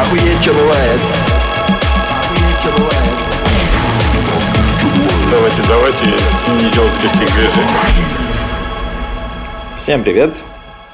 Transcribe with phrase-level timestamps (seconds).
[0.00, 1.00] Охуеть, что бывает.
[2.08, 3.12] Охуеть, что бывает.
[5.30, 6.06] Давайте, давайте
[6.64, 7.68] не делать резких движений.
[9.76, 10.36] Всем привет!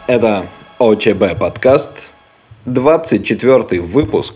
[0.09, 0.47] Это
[0.81, 2.11] ОЧБ подкаст,
[2.65, 4.35] 24 выпуск.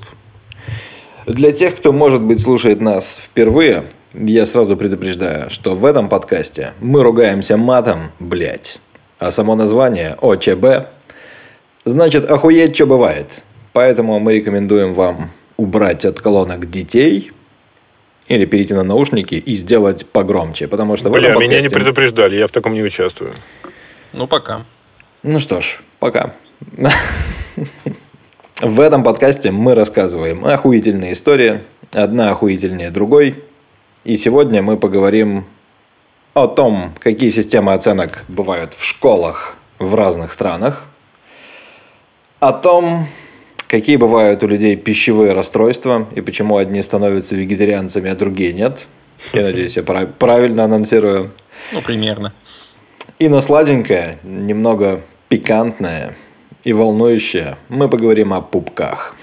[1.27, 6.73] Для тех, кто, может быть, слушает нас впервые, я сразу предупреждаю, что в этом подкасте
[6.81, 8.79] мы ругаемся матом, блять.
[9.19, 10.87] А само название ОЧБ
[11.85, 13.43] значит охуеть, что бывает.
[13.73, 17.33] Поэтому мы рекомендуем вам убрать от колонок детей
[18.29, 22.37] или перейти на наушники и сделать погромче, потому что Бля, этом меня не подкасте- предупреждали,
[22.37, 23.33] я в таком не участвую.
[24.13, 24.65] Ну, пока.
[25.23, 26.35] Ну что ж, пока.
[28.61, 31.61] В этом подкасте мы рассказываем охуительные истории,
[31.93, 33.43] одна охуительнее другой.
[34.05, 35.45] И сегодня мы поговорим
[36.35, 40.85] о том, какие системы оценок бывают в школах в разных странах,
[42.41, 43.07] о том,
[43.73, 48.87] какие бывают у людей пищевые расстройства и почему одни становятся вегетарианцами, а другие нет.
[49.33, 51.31] Я надеюсь, я прав- правильно анонсирую.
[51.73, 52.33] Ну, примерно.
[53.19, 56.15] И на сладенькое, немного пикантное
[56.65, 59.15] и волнующее, мы поговорим о пупках.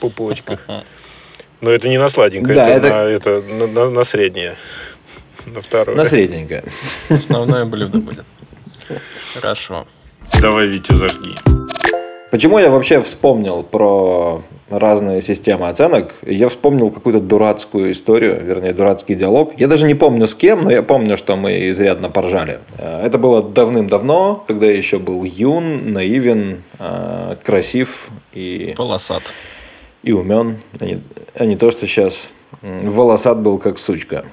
[0.00, 0.66] Пупочках.
[1.62, 4.54] Но это не на сладенькое, Да, это, это- На, это на, на- на среднее.
[5.46, 5.96] На второе.
[5.96, 6.62] На средненькое.
[7.08, 8.26] Основное блюдо будет.
[9.34, 9.86] Хорошо.
[10.40, 11.34] Давай, Витя, зажги.
[12.34, 16.12] Почему я вообще вспомнил про разные системы оценок?
[16.26, 19.52] Я вспомнил какую-то дурацкую историю, вернее, дурацкий диалог.
[19.56, 22.58] Я даже не помню с кем, но я помню, что мы изрядно поржали.
[22.78, 29.32] Э, Это было давным-давно, когда я еще был юн, наивен, э, красив и Полосат.
[30.02, 31.02] и умен, а не,
[31.36, 32.30] а не то, что сейчас
[32.62, 34.24] волосат был как сучка.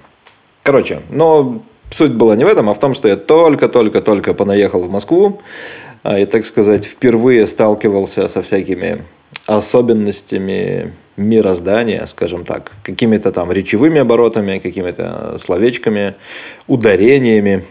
[0.63, 4.89] Короче, но суть была не в этом, а в том, что я только-только-только понаехал в
[4.89, 5.41] Москву,
[6.03, 9.03] и, так сказать, впервые сталкивался со всякими
[9.45, 16.15] особенностями мироздания, скажем так, какими-то там речевыми оборотами, какими-то словечками,
[16.67, 17.63] ударениями.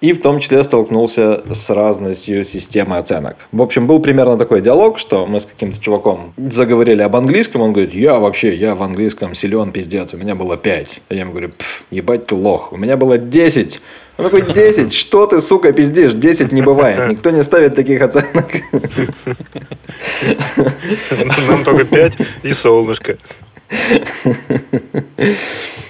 [0.00, 3.36] И в том числе столкнулся с разностью системы оценок.
[3.52, 7.74] В общем, был примерно такой диалог, что мы с каким-то чуваком заговорили об английском, он
[7.74, 11.02] говорит, я вообще, я в английском силен, пиздец, у меня было 5.
[11.08, 13.82] А я ему говорю, «Пф, ебать ты лох, у меня было 10.
[14.16, 14.90] Он такой, 10?
[14.92, 16.14] Что ты, сука, пиздишь?
[16.14, 18.46] 10 не бывает, никто не ставит таких оценок.
[21.48, 23.18] Нам только пять и солнышко.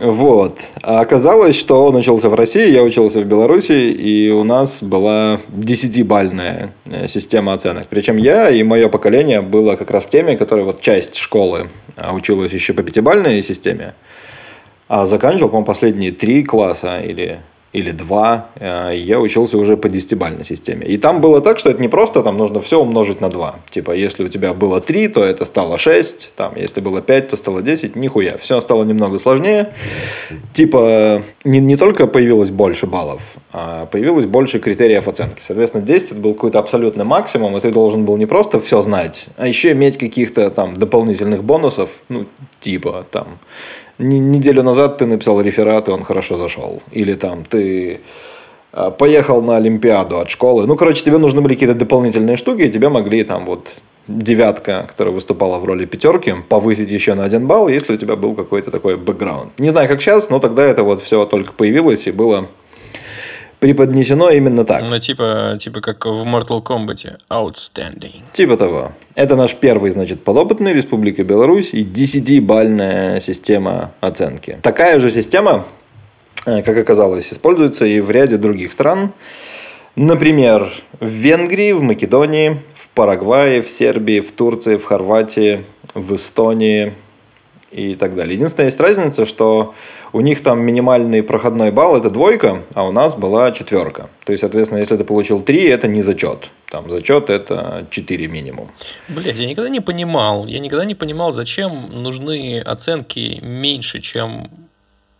[0.00, 0.70] Вот.
[0.82, 5.40] А оказалось, что он учился в России, я учился в Беларуси, и у нас была
[5.48, 7.86] десятибальная э, система оценок.
[7.90, 12.52] Причем я и мое поколение было как раз теми, которые вот часть школы а, училась
[12.52, 13.92] еще по пятибальной системе,
[14.88, 17.38] а заканчивал, по-моему, последние три класса или,
[17.72, 18.48] или два.
[18.56, 20.86] э, Я учился уже по десятибальной системе.
[20.86, 23.54] И там было так, что это не просто там нужно все умножить на 2.
[23.70, 26.32] Типа, если у тебя было 3, то это стало 6.
[26.36, 27.96] Там, если было 5, то стало 10.
[27.96, 28.36] Нихуя.
[28.38, 29.72] Все стало немного сложнее.
[30.52, 33.20] Типа, не, не только появилось больше баллов,
[33.52, 35.40] а появилось больше критериев оценки.
[35.40, 39.26] Соответственно, 10 это был какой-то абсолютный максимум, и ты должен был не просто все знать,
[39.36, 42.26] а еще иметь каких-то там дополнительных бонусов, ну,
[42.60, 43.38] типа там
[44.00, 46.82] неделю назад ты написал реферат, и он хорошо зашел.
[46.92, 48.00] Или там ты
[48.72, 50.66] а, поехал на Олимпиаду от школы.
[50.66, 55.14] Ну, короче, тебе нужны были какие-то дополнительные штуки, и тебе могли там вот девятка, которая
[55.14, 58.96] выступала в роли пятерки, повысить еще на один балл, если у тебя был какой-то такой
[58.96, 59.58] бэкграунд.
[59.58, 62.46] Не знаю, как сейчас, но тогда это вот все только появилось и было
[63.60, 64.88] преподнесено именно так.
[64.88, 67.18] Ну, типа, типа как в Mortal Kombat.
[67.30, 68.22] Outstanding.
[68.32, 68.92] Типа того.
[69.14, 74.58] Это наш первый, значит, подопытный Республика Беларусь и 10-бальная система оценки.
[74.62, 75.64] Такая же система,
[76.46, 79.12] э, как оказалось, используется и в ряде других стран.
[79.94, 86.94] Например, в Венгрии, в Македонии, в Парагвае, в Сербии, в Турции, в Хорватии, в Эстонии
[87.70, 88.34] и так далее.
[88.34, 89.74] Единственная есть разница, что
[90.12, 94.08] у них там минимальный проходной балл это двойка, а у нас была четверка.
[94.24, 96.50] То есть, соответственно, если ты получил три, это не зачет.
[96.70, 98.70] Там зачет это 4 минимум.
[99.08, 100.46] Блять, я никогда не понимал.
[100.46, 104.48] Я никогда не понимал, зачем нужны оценки меньше, чем...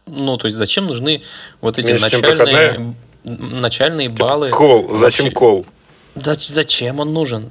[0.06, 1.22] Ну, то есть, зачем нужны
[1.60, 2.94] вот эти Меньше, начальные...
[3.24, 4.50] Начальные баллы.
[4.50, 4.96] Кол.
[4.96, 5.66] Зачем кол?
[6.14, 7.50] Да зачем он нужен?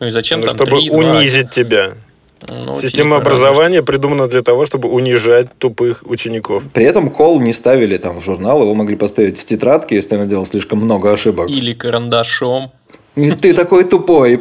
[0.00, 0.98] Ну и зачем Ну, там чтобы 3, 2?
[0.98, 1.94] унизить тебя.
[2.48, 6.62] Ну, Система типа, образования придумана для того, чтобы унижать тупых учеников.
[6.72, 10.18] При этом кол не ставили там в журнал, его могли поставить в тетрадке, если ты
[10.18, 11.48] наделал слишком много ошибок.
[11.50, 12.70] Или карандашом.
[13.16, 14.40] И Ты такой тупой.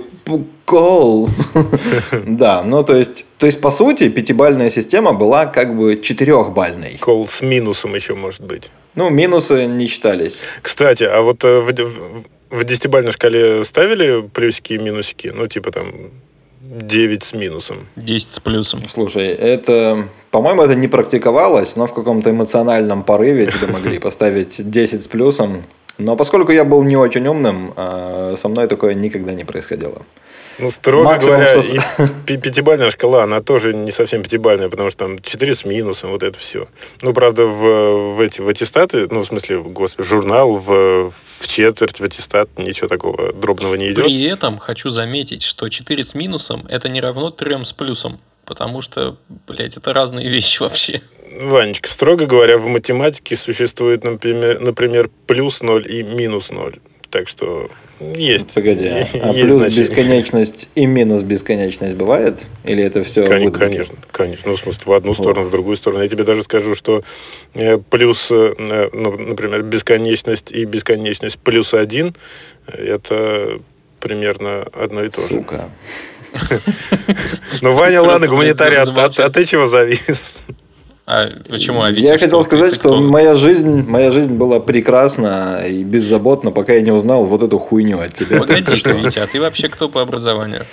[0.66, 1.30] Кол.
[2.26, 6.98] Да, ну то есть, то есть, по сути, пятибальная система была как бы четырехбальной.
[7.00, 8.72] Кол с минусом еще может быть.
[8.96, 10.40] Ну, минусы не считались.
[10.62, 12.24] Кстати, а вот э, в, в-
[12.60, 15.32] в десятибалльной шкале ставили плюсики и минусики?
[15.36, 16.12] Ну, типа там
[16.74, 17.88] 9 с минусом.
[17.96, 18.82] 10 с плюсом.
[18.90, 25.04] Слушай, это, по-моему, это не практиковалось, но в каком-то эмоциональном порыве тебе могли поставить 10
[25.04, 25.64] с плюсом.
[26.00, 30.02] Но поскольку я был не очень умным, а, со мной такое никогда не происходило.
[30.60, 35.06] Ну, строго Максимум, говоря, что- и пятибалльная шкала, она тоже не совсем пятибалльная, потому что
[35.06, 36.68] там 4 с минусом, вот это все.
[37.02, 41.12] Ну, правда, в, в эти в аттестаты, ну, в смысле, в, господи, в журнал, в,
[41.40, 44.06] в четверть, в аттестат, ничего такого дробного не идет.
[44.06, 48.20] При этом хочу заметить, что 4 с минусом это не равно 3 с плюсом.
[48.46, 49.18] Потому что,
[49.48, 51.02] блядь, это разные вещи вообще.
[51.40, 56.80] Ванечка, строго говоря, в математике существует, например, например плюс 0 и минус 0.
[57.10, 58.52] Так что есть.
[58.52, 59.82] Погоди, а, есть плюс значение.
[59.88, 62.46] бесконечность и минус бесконечность бывает?
[62.64, 64.50] Или это все Кон- Конечно, конечно.
[64.50, 66.04] Ну, в смысле, в одну сторону, в другую сторону.
[66.04, 67.04] Я тебе даже скажу, что
[67.54, 72.16] э, плюс, э, ну, например, бесконечность и бесконечность плюс один,
[72.68, 73.60] э, это
[74.00, 75.28] примерно одно и то же.
[75.30, 75.70] Сука.
[77.62, 80.38] Ну, Ваня, ладно, гуманитарий, а ты чего завис?
[81.06, 81.82] А почему?
[81.82, 82.44] А Я Витя хотел что?
[82.44, 83.02] сказать, Ты что кто?
[83.02, 88.00] моя жизнь, моя жизнь была прекрасна и беззаботна, пока я не узнал вот эту хуйню
[88.00, 88.40] от тебя.
[88.40, 90.66] Погоди-ка, Витя, а ты вообще кто по образованию?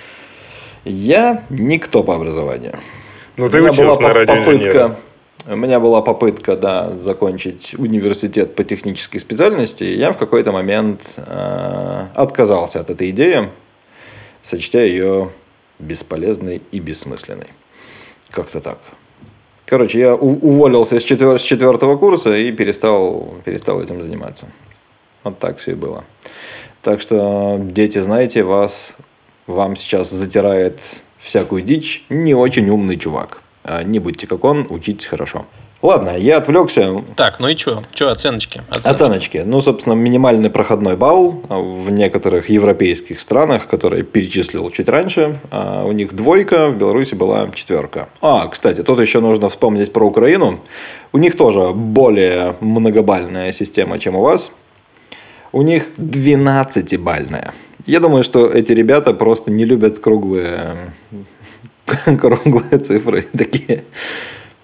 [0.85, 2.79] Я никто по образованию.
[3.37, 4.97] Ну, У ты меня была учился на попытка,
[5.49, 9.83] у меня была попытка, да, закончить университет по технической специальности.
[9.85, 13.49] и Я в какой-то момент э, отказался от этой идеи,
[14.43, 15.31] сочтя ее
[15.81, 17.49] бесполезной и бессмысленной.
[18.31, 18.79] Как-то так.
[19.71, 24.49] Короче, я уволился с, четвер- с четвертого курса и перестал, перестал этим заниматься.
[25.23, 26.03] Вот так все и было.
[26.83, 28.95] Так что, дети, знаете, вас,
[29.47, 30.81] вам сейчас затирает
[31.21, 33.43] всякую дичь не очень умный чувак.
[33.63, 35.47] А Не будьте как он, учитесь хорошо.
[35.83, 37.03] Ладно, я отвлекся.
[37.17, 37.83] Так, ну и что?
[37.95, 38.61] Что оценочки?
[38.69, 39.43] Оценочки.
[39.47, 45.85] Ну, собственно, минимальный проходной балл а, в некоторых европейских странах, которые перечислил чуть раньше, а,
[45.87, 48.11] у них двойка, в Беларуси была четверка.
[48.21, 50.61] А, кстати, тут еще нужно вспомнить про Украину.
[51.13, 54.53] У них тоже более многобальная система, чем у вас.
[55.51, 57.53] У них 12-бальная.
[57.87, 60.77] Я думаю, что эти ребята просто не любят круглые,
[62.05, 63.23] круглые цифры.
[63.23, 63.85] Такие.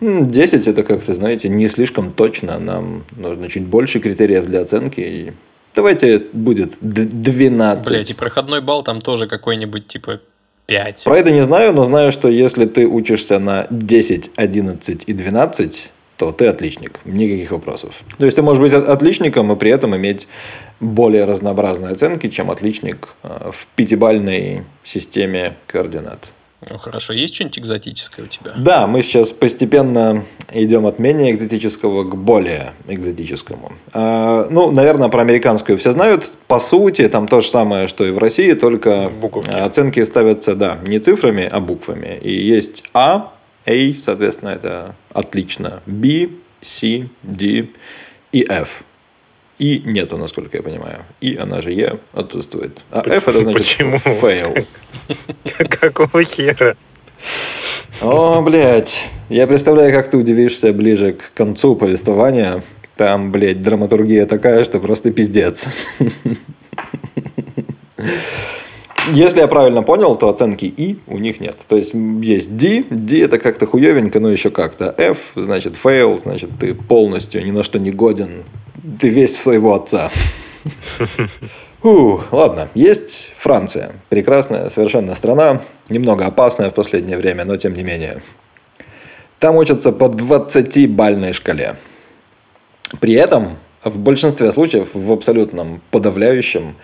[0.00, 2.58] М, 10 это как-то, знаете, не слишком точно.
[2.58, 5.00] Нам нужно чуть больше критериев для оценки.
[5.00, 5.32] И
[5.74, 7.88] давайте будет д- 12.
[7.88, 10.20] Блять, и проходной балл там тоже какой-нибудь типа
[10.66, 11.04] 5.
[11.04, 15.90] Про это не знаю, но знаю, что если ты учишься на 10, 11 и 12,
[16.18, 17.00] то ты отличник.
[17.04, 18.02] Никаких вопросов.
[18.18, 20.28] То есть ты можешь быть от- отличником и при этом иметь
[20.80, 26.26] более разнообразные оценки, чем отличник э, в пятибальной системе координат.
[26.70, 28.52] Ну хорошо, есть что-нибудь экзотическое у тебя?
[28.56, 33.72] Да, мы сейчас постепенно идем от менее экзотического к более экзотическому.
[33.92, 36.32] А, ну, наверное, про американскую все знают.
[36.46, 39.50] По сути, там то же самое, что и в России, только Буковки.
[39.50, 42.18] оценки ставятся, да, не цифрами, а буквами.
[42.22, 43.32] И есть А,
[43.66, 46.28] A, соответственно, это отлично, B,
[46.62, 47.68] C, D
[48.32, 48.82] и F.
[49.58, 50.98] И нету, насколько я понимаю.
[51.20, 52.78] И она же Е отсутствует.
[52.90, 53.96] А F это значит Почему?
[53.96, 54.66] fail.
[55.80, 56.76] Какого хера?
[58.02, 59.10] О, блядь.
[59.30, 62.62] Я представляю, как ты удивишься ближе к концу повествования.
[62.96, 65.66] Там, блядь, драматургия такая, что просто пиздец.
[69.12, 71.56] Если я правильно понял, то оценки И у них нет.
[71.68, 74.94] То есть есть D, D это как-то хуевенько, но еще как-то.
[74.98, 78.42] F значит fail, значит ты полностью ни на что не годен.
[79.00, 80.10] Ты весь своего отца.
[81.82, 83.92] Фу, ладно, есть Франция.
[84.08, 85.60] Прекрасная совершенно страна.
[85.88, 88.22] Немного опасная в последнее время, но тем не менее.
[89.38, 91.76] Там учатся по 20-бальной шкале.
[93.00, 96.74] При этом в большинстве случаев, в абсолютном подавляющем,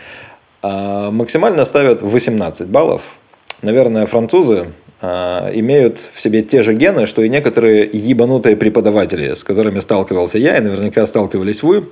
[0.60, 3.16] а, максимально ставят 18 баллов.
[3.62, 4.66] Наверное, французы
[5.02, 10.56] имеют в себе те же гены, что и некоторые ебанутые преподаватели, с которыми сталкивался я,
[10.56, 11.84] и наверняка сталкивались вы,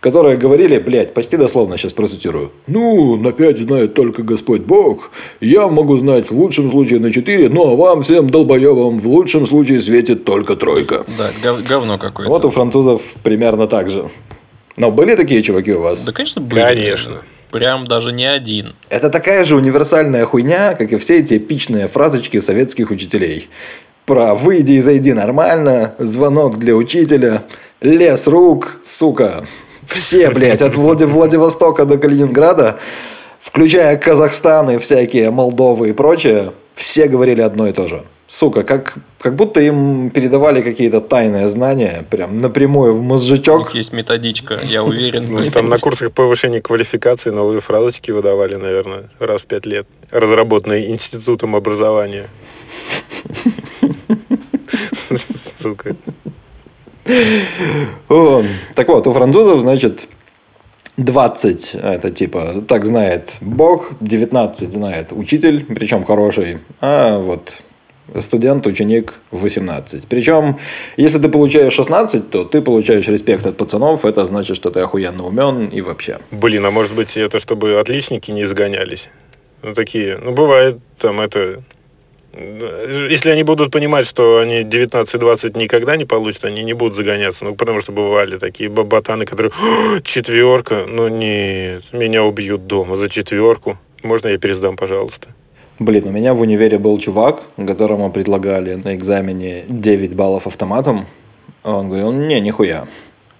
[0.00, 2.50] которые говорили, блядь, почти дословно сейчас процитирую.
[2.66, 5.10] Ну, на 5 знает только Господь Бог.
[5.40, 9.80] Я могу знать в лучшем случае на 4, но вам всем долбоебам в лучшем случае
[9.80, 11.06] светит только тройка.
[11.16, 12.30] Да, гов- говно какое-то.
[12.30, 14.04] Вот у французов примерно так же.
[14.76, 16.04] Но были такие чуваки у вас?
[16.04, 16.60] Да, конечно, были.
[16.62, 17.22] Конечно.
[17.52, 18.74] Прям даже не один.
[18.88, 23.50] Это такая же универсальная хуйня, как и все эти эпичные фразочки советских учителей.
[24.06, 27.44] Про «выйди и зайди нормально», «звонок для учителя»,
[27.82, 29.46] «лес рук», сука.
[29.86, 32.78] Все, блядь, от Влади- Владивостока до Калининграда,
[33.40, 38.02] включая Казахстан и всякие Молдовы и прочее, все говорили одно и то же.
[38.32, 43.58] Сука, как, как будто им передавали какие-то тайные знания, прям напрямую в У мозжечок.
[43.60, 45.26] них есть методичка, я уверен.
[45.32, 49.86] Ну, там на курсах повышения квалификации новые фразочки выдавали, наверное, раз в пять лет.
[50.10, 52.26] Разработанные институтом образования.
[55.58, 55.94] Сука.
[58.74, 60.08] Так вот, у французов, значит,
[60.96, 67.54] 20 это типа так знает Бог, 19 знает учитель, причем хороший, а вот
[68.20, 70.04] студент, ученик 18.
[70.08, 70.58] Причем,
[70.96, 75.26] если ты получаешь 16, то ты получаешь респект от пацанов, это значит, что ты охуенно
[75.26, 76.18] умен и вообще.
[76.30, 79.08] Блин, а может быть это чтобы отличники не изгонялись?
[79.62, 81.62] Ну, такие, ну, бывает там это...
[83.10, 87.44] Если они будут понимать, что они 19-20 никогда не получат, они не будут загоняться.
[87.44, 89.52] Ну, потому что бывали такие ботаны, которые...
[89.52, 90.86] «О, четверка?
[90.88, 93.78] Ну, нет, меня убьют дома за четверку.
[94.02, 95.28] Можно я пересдам, пожалуйста?
[95.78, 101.06] Блин, у меня в универе был чувак, которому предлагали на экзамене 9 баллов автоматом.
[101.62, 102.86] А Он говорил, не, нихуя.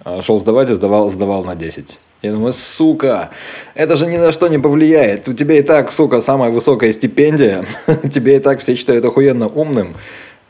[0.03, 1.99] А шел сдавать и сдавал, сдавал на 10.
[2.23, 3.31] Я думаю, сука,
[3.75, 5.27] это же ни на что не повлияет.
[5.27, 7.65] У тебя и так, сука, самая высокая стипендия.
[8.11, 9.93] Тебя и так все считают охуенно умным.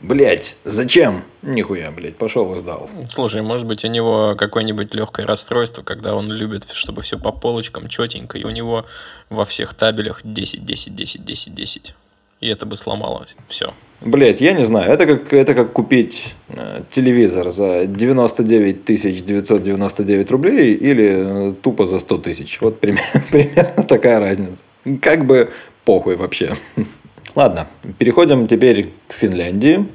[0.04, 1.24] Блять, зачем?
[1.40, 2.90] Нихуя, блядь, пошел и сдал.
[3.08, 7.88] Слушай, может быть, у него какое-нибудь легкое расстройство, когда он любит, чтобы все по полочкам,
[7.88, 8.84] четенько, и у него
[9.30, 11.94] во всех табелях 10, 10, 10, 10, 10.
[12.40, 13.38] И это бы сломалось.
[13.48, 13.72] Все.
[14.02, 20.74] Блять, я не знаю, это как, это как купить э, телевизор за 99 999 рублей
[20.74, 22.60] или э, тупо за 100 тысяч.
[22.60, 24.62] Вот примерно, примерно такая разница.
[25.00, 25.50] Как бы
[25.86, 26.54] похуй вообще.
[27.34, 27.66] Ладно,
[27.98, 29.86] переходим теперь к Финляндии.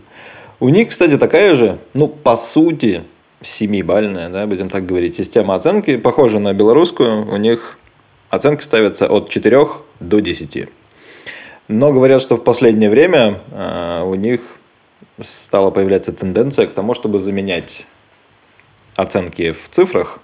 [0.59, 3.03] У них, кстати, такая же, ну, по сути,
[3.41, 7.25] семибальная, да, будем так говорить, система оценки, похожа на белорусскую.
[7.31, 7.79] У них
[8.29, 9.67] оценки ставятся от 4
[10.01, 10.67] до 10.
[11.69, 14.41] Но говорят, что в последнее время э, у них
[15.23, 17.85] стала появляться тенденция к тому, чтобы заменять
[18.95, 20.19] оценки в цифрах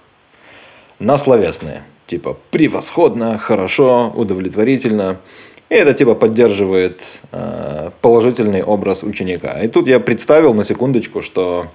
[0.98, 1.82] на словесные.
[2.06, 5.16] Типа превосходно, хорошо, удовлетворительно.
[5.68, 9.60] И это типа поддерживает э, положительный образ ученика.
[9.60, 11.66] И тут я представил на секундочку, что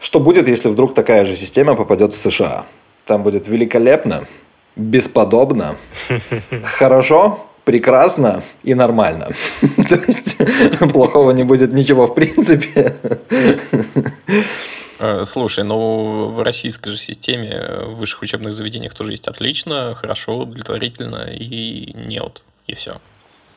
[0.00, 2.66] что будет, если вдруг такая же система попадет в США.
[3.06, 4.26] Там будет великолепно,
[4.76, 5.76] бесподобно,
[6.64, 9.28] хорошо, прекрасно и нормально.
[9.88, 10.36] То есть
[10.92, 12.94] плохого не будет ничего в принципе.
[14.98, 19.94] Э, Слушай, ну в российской же системе э, в высших учебных заведениях тоже есть отлично,
[19.94, 22.42] хорошо, удовлетворительно и нет.
[22.66, 23.00] И все.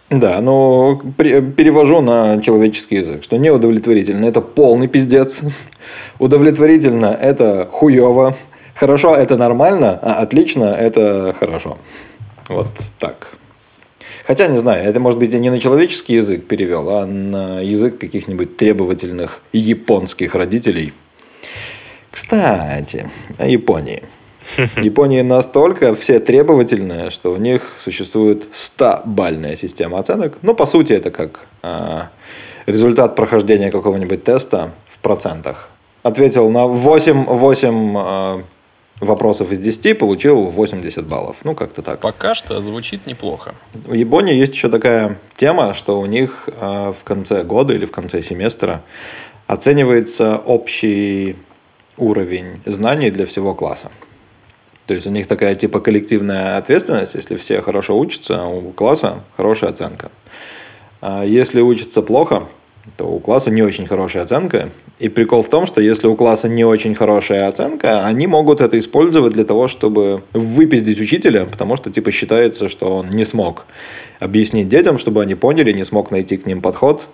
[0.09, 5.41] Да, но перевожу на человеческий язык, что неудовлетворительно это полный пиздец,
[6.19, 8.35] удовлетворительно это хуево,
[8.73, 11.77] хорошо это нормально, а отлично это хорошо.
[12.47, 13.33] Вот так.
[14.25, 17.99] Хотя, не знаю, это может быть я не на человеческий язык перевел, а на язык
[17.99, 20.93] каких-нибудь требовательных японских родителей.
[22.11, 24.03] Кстати, о Японии.
[24.75, 30.37] В Японии настолько все требовательные, что у них существует 100-бальная система оценок.
[30.41, 32.09] Ну, по сути, это как а,
[32.65, 35.69] результат прохождения какого-нибудь теста в процентах.
[36.03, 38.43] Ответил на 8, 8 а,
[38.99, 41.37] вопросов из 10, получил 80 баллов.
[41.43, 41.99] Ну, как-то так.
[41.99, 43.53] Пока что звучит неплохо.
[43.73, 47.91] В Японии есть еще такая тема, что у них э, в конце года или в
[47.91, 48.81] конце семестра
[49.47, 51.35] оценивается общий
[51.97, 53.89] уровень знаний для всего класса.
[54.89, 59.69] То есть у них такая типа коллективная ответственность, если все хорошо учатся, у класса хорошая
[59.69, 60.09] оценка.
[60.99, 62.47] А если учатся плохо,
[62.97, 64.71] то у класса не очень хорошая оценка.
[64.97, 68.79] И прикол в том, что если у класса не очень хорошая оценка, они могут это
[68.79, 73.67] использовать для того, чтобы выпиздить учителя, потому что типа считается, что он не смог
[74.19, 77.05] объяснить детям, чтобы они поняли, не смог найти к ним подход.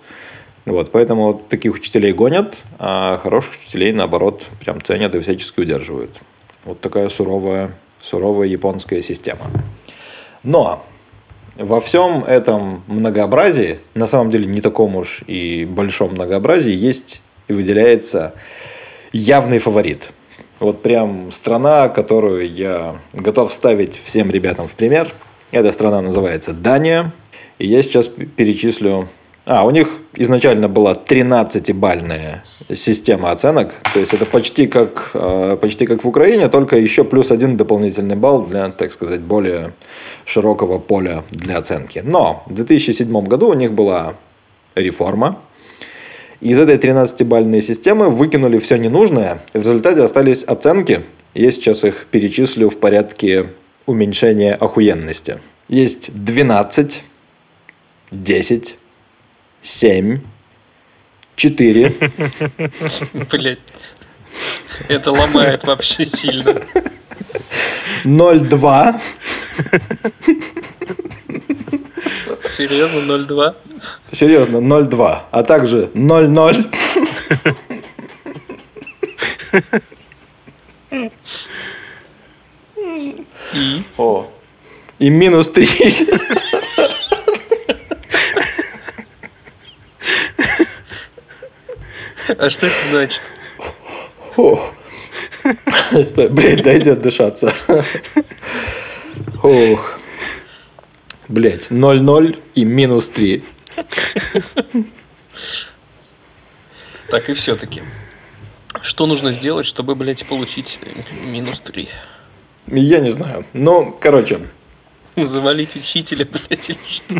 [0.64, 6.12] Вот, поэтому таких учителей гонят, а хороших учителей, наоборот, прям ценят и всячески удерживают.
[6.66, 7.70] Вот такая суровая,
[8.02, 9.46] суровая японская система.
[10.42, 10.84] Но
[11.56, 17.52] во всем этом многообразии, на самом деле не таком уж и большом многообразии, есть и
[17.52, 18.34] выделяется
[19.12, 20.10] явный фаворит.
[20.58, 25.12] Вот прям страна, которую я готов ставить всем ребятам в пример.
[25.52, 27.12] Эта страна называется Дания.
[27.58, 29.08] И я сейчас перечислю...
[29.48, 32.42] А, у них изначально была 13-бальная
[32.74, 33.74] система оценок.
[33.94, 38.16] То есть это почти как, э, почти как в Украине, только еще плюс один дополнительный
[38.16, 39.72] балл для, так сказать, более
[40.24, 42.02] широкого поля для оценки.
[42.04, 44.14] Но в 2007 году у них была
[44.74, 45.38] реформа.
[46.40, 49.38] Из этой 13-бальной системы выкинули все ненужное.
[49.52, 51.02] В результате остались оценки.
[51.34, 53.46] Я сейчас их перечислю в порядке
[53.86, 55.38] уменьшения охуенности.
[55.68, 57.04] Есть 12,
[58.10, 58.76] 10,
[59.66, 60.20] 7,
[61.34, 61.90] 4,
[63.32, 63.58] Блять.
[64.88, 66.54] Это ломает вообще сильно.
[68.04, 69.00] 0,2,
[72.44, 73.54] Серьезно, 0,2?
[74.12, 76.70] серьезно, 0,2, а также 0,0,
[83.52, 83.82] И?
[83.96, 84.30] О.
[85.00, 85.66] и минус 3.
[92.28, 93.22] А что это значит?
[96.30, 97.52] Блядь, дайте отдышаться.
[99.42, 99.98] Ох.
[101.28, 103.44] Блять, 0,0 и минус 3.
[107.08, 107.82] Так и все-таки.
[108.82, 110.80] Что нужно сделать, чтобы, блядь, получить
[111.24, 111.88] минус 3?
[112.68, 113.44] Я не знаю.
[113.52, 114.40] Ну, короче,
[115.16, 117.14] Завалить учителя, блядь, или что?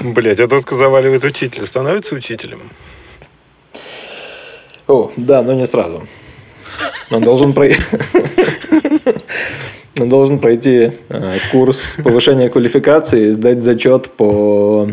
[0.00, 2.62] Блять, а тот, кто заваливает учителя, становится учителем?
[4.88, 6.06] О, да, но не сразу.
[7.10, 7.76] Он должен пройти...
[9.98, 14.88] Он должен пройти э, курс повышения квалификации и сдать зачет по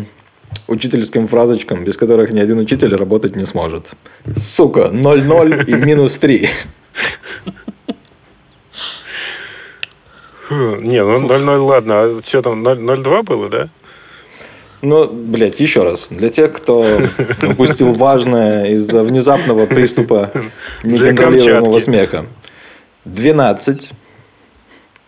[0.66, 3.92] учительским фразочкам, без которых ни один учитель работать не сможет.
[4.36, 6.50] Сука, 0,0 и минус 3.
[10.48, 13.68] Фу, Не, ну 0-0, ладно, а что там, 0 0,2 было, да?
[14.80, 16.08] Ну, блядь, еще раз.
[16.08, 16.86] Для тех, кто
[17.42, 20.30] упустил важное из-за внезапного приступа
[20.84, 22.26] неконтролируемого смеха.
[23.04, 23.90] 12,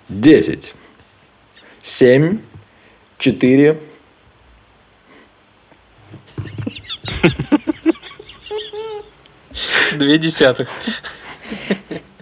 [0.09, 0.75] 10,
[1.83, 2.39] 7,
[3.19, 3.77] 4,
[9.93, 10.69] Две десятых.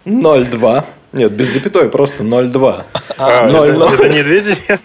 [0.04, 0.84] 0,2.
[1.12, 2.84] Нет, без запятой, просто 0,2.
[3.18, 3.94] А, ноль, это, ноль.
[3.94, 4.80] это не две десятых?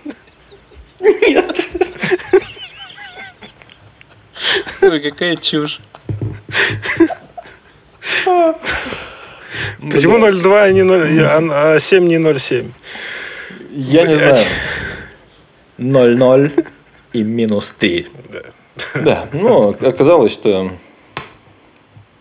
[4.82, 5.80] Ой, какая чушь.
[9.92, 12.70] Почему 0,2, а не 0, а, а 7 не 0,7?
[13.72, 14.46] Я не знаю.
[15.78, 16.66] 0,0
[17.14, 18.08] и минус 3.
[18.32, 18.42] Да.
[18.96, 20.72] Да, ну, оказалось, что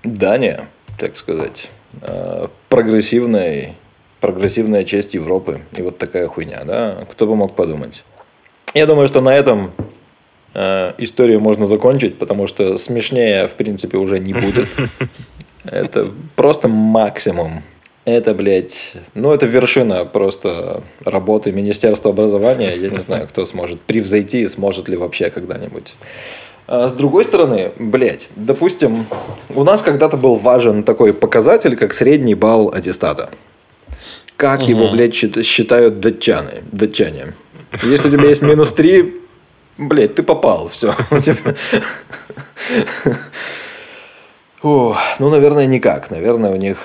[0.03, 0.68] Дания,
[0.99, 1.71] так сказать,
[2.03, 3.75] э, прогрессивная,
[4.21, 5.62] прогрессивная часть Европы.
[5.73, 7.07] И вот такая хуйня, да?
[7.11, 8.05] Кто бы мог подумать.
[8.75, 9.73] Я думаю, что на этом
[10.55, 14.69] э, историю можно закончить, потому что смешнее, в принципе, уже не будет.
[15.65, 17.62] Это просто максимум.
[18.05, 22.75] Это, блядь, ну, это вершина просто работы Министерства образования.
[22.75, 25.95] Я не знаю, кто сможет превзойти и сможет ли вообще когда-нибудь.
[26.67, 29.07] А с другой стороны, блядь, допустим,
[29.55, 33.31] у нас когда-то был важен такой показатель, как средний балл аттестата.
[34.37, 37.35] Как его, блядь, счит- считают датчаны, датчане.
[37.85, 39.15] Если у тебя есть минус 3,
[39.79, 40.95] блядь, ты попал, все.
[44.63, 46.11] Ну, наверное, никак.
[46.11, 46.79] Наверное, у них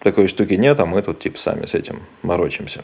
[0.00, 2.82] такой штуки нет, а мы тут типа сами с этим морочимся.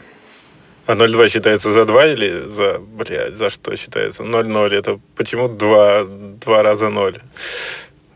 [0.87, 4.23] А 0,2 считается за 2 или за, блядь, за что считается?
[4.23, 7.23] 0,0 это почему 2, 2 раза 0?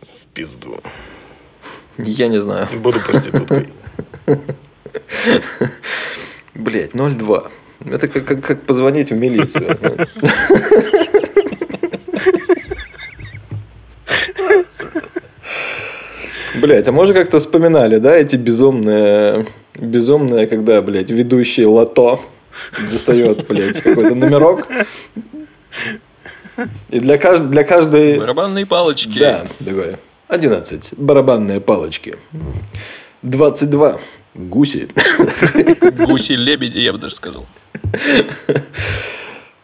[0.00, 0.80] В пизду.
[1.96, 2.68] Я не знаю.
[2.74, 3.68] Буду проституткой.
[6.54, 7.50] Блять, 0,2.
[7.84, 9.76] Это как, как, как позвонить в милицию.
[16.60, 22.20] Блять, а мы же как-то вспоминали, да, эти безумные, безумные, когда, блядь, ведущий лото
[22.90, 24.66] достает, блядь, какой-то номерок.
[26.90, 27.48] И для, кажд...
[27.50, 28.18] для каждой...
[28.18, 29.18] Барабанные палочки.
[29.20, 29.98] Да, такое.
[30.26, 30.94] 11.
[30.96, 32.16] Барабанные палочки.
[33.22, 34.00] 22.
[34.38, 34.88] Гуси.
[36.06, 37.44] Гуси-лебеди, я бы даже сказал.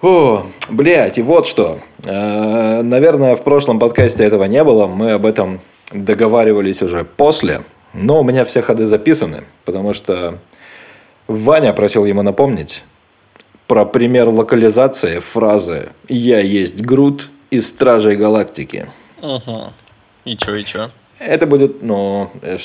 [0.02, 1.78] О, блядь, и вот что.
[2.02, 4.86] Э, Наверное, в прошлом подкасте этого не было.
[4.86, 5.60] Мы об этом
[5.92, 7.62] договаривались уже после.
[7.94, 10.38] Но у меня все ходы записаны, потому что
[11.28, 12.84] Ваня просил ему напомнить
[13.68, 18.90] про пример локализации фразы «Я есть Грут из Стражей Галактики».
[19.22, 19.72] Угу.
[20.24, 20.90] И чё, и чё?
[21.20, 22.58] Это будет, ну, э,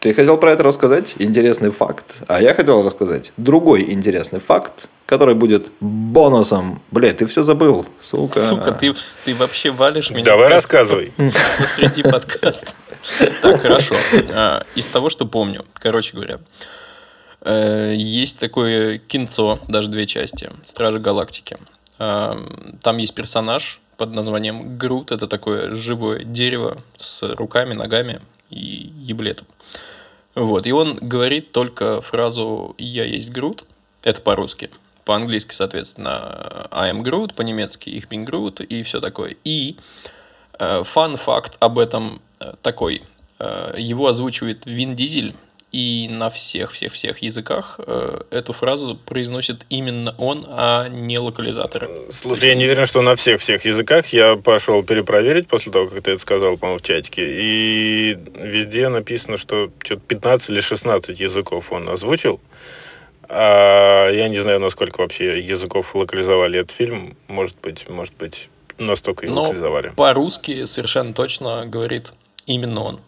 [0.00, 1.14] ты хотел про это рассказать?
[1.18, 2.16] Интересный факт.
[2.26, 6.80] А я хотел рассказать другой интересный факт, который будет бонусом.
[6.90, 8.38] Блядь, ты все забыл, сука.
[8.40, 11.12] Сука, ты, ты вообще валишь меня Давай рассказывай.
[11.58, 12.72] посреди подкаста.
[13.42, 13.94] Так, хорошо.
[14.32, 16.40] А, Из того, что помню, короче говоря,
[17.42, 21.58] э, есть такое кинцо, даже две части, Стражи Галактики.
[21.98, 22.38] А,
[22.82, 25.12] Там есть персонаж под названием Грут.
[25.12, 29.46] Это такое живое дерево с руками, ногами и еблетом.
[30.34, 30.66] Вот.
[30.66, 33.64] И он говорит только фразу «Я есть Грут».
[34.04, 34.70] Это по-русски.
[35.04, 39.36] По-английски, соответственно, I am Groot, по-немецки Ich bin Groot и все такое.
[39.44, 39.76] И
[40.60, 43.02] Э, Фан-факт об этом э, такой.
[43.38, 45.34] Э, Его озвучивает Вин Дизель,
[45.72, 51.88] и на всех-всех-всех языках э, эту фразу произносит именно он, а не локализаторы.
[52.12, 54.06] Слушай, я не уверен, что на всех-всех языках.
[54.08, 57.22] Я пошел перепроверить после того, как ты это сказал, по-моему, в чатике.
[57.24, 62.40] И везде написано, что что-то 15 или 16 языков он озвучил.
[63.28, 67.16] А я не знаю, насколько вообще языков локализовали этот фильм.
[67.28, 69.92] Может быть, может быть, настолько и Но локализовали.
[69.96, 72.12] по-русски совершенно точно говорит
[72.46, 73.00] именно он.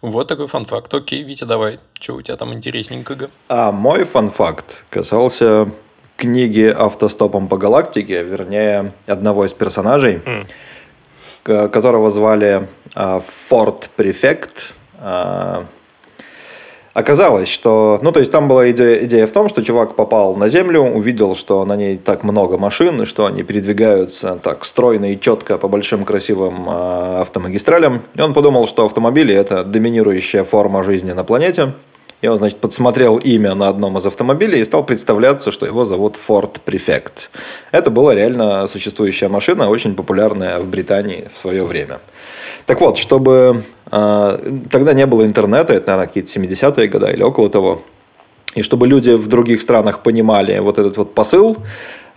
[0.00, 0.94] Вот такой фан-факт.
[0.94, 1.78] Окей, Витя, давай.
[2.00, 3.30] Что у тебя там интересненького?
[3.48, 5.68] А мой фан-факт касался
[6.16, 10.20] книги «Автостопом по галактике», вернее, одного из персонажей,
[11.42, 14.74] к- которого звали а, Форд Префект.
[16.98, 18.00] Оказалось, что...
[18.02, 21.36] Ну, то есть, там была идея, идея в том, что чувак попал на Землю, увидел,
[21.36, 25.68] что на ней так много машин, и что они передвигаются так стройно и четко по
[25.68, 28.02] большим красивым а, автомагистралям.
[28.16, 31.72] И он подумал, что автомобили– это доминирующая форма жизни на планете.
[32.20, 36.16] И он, значит, подсмотрел имя на одном из автомобилей и стал представляться, что его зовут
[36.16, 37.28] Ford Prefect.
[37.70, 42.00] Это была реально существующая машина, очень популярная в Британии в свое время.
[42.66, 43.62] Так вот, чтобы...
[43.90, 44.38] э,
[44.70, 47.82] тогда не было интернета, это, наверное, какие-то 70-е годы или около того.
[48.54, 51.56] И чтобы люди в других странах понимали вот этот вот посыл,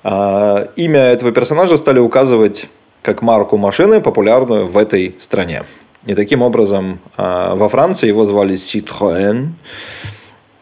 [0.04, 2.68] э, имя этого персонажа стали указывать
[3.02, 5.64] как марку машины, популярную в этой стране.
[6.06, 9.50] И таким образом э, во Франции его звали Citroën.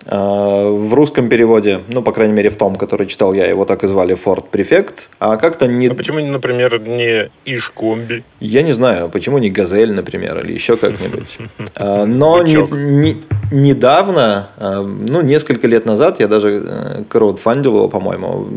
[0.05, 3.83] Э, В русском переводе, ну, по крайней мере, в том, который читал я, его так
[3.83, 4.93] и звали Ford Prefect.
[5.19, 5.87] А как-то не...
[5.87, 8.23] А почему, например, не Ишкомби?
[8.39, 11.37] Я не знаю, почему не газель, например, или еще как-нибудь.
[11.75, 13.17] А, Но не- не-
[13.51, 18.47] недавно, а, ну, несколько лет назад, я даже э, краудфандил его, по-моему,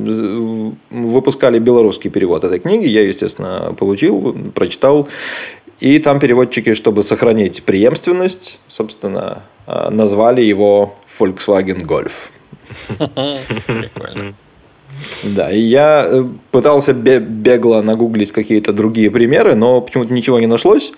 [0.91, 2.87] выпускали белорусский перевод этой книги.
[2.87, 5.09] Я, естественно, получил, прочитал.
[5.83, 12.13] И там переводчики, чтобы сохранить преемственность, собственно, а, назвали его Volkswagen Golf.
[13.67, 14.35] Прикольно.
[15.25, 20.47] Да, и я э, пытался бе- бегло нагуглить какие-то другие примеры, но почему-то ничего не
[20.47, 20.93] нашлось.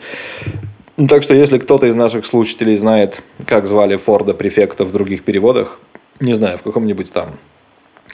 [1.09, 5.81] Так что, если кто-то из наших слушателей знает, как звали Форда префекта в других переводах,
[6.21, 7.31] не знаю, в каком-нибудь там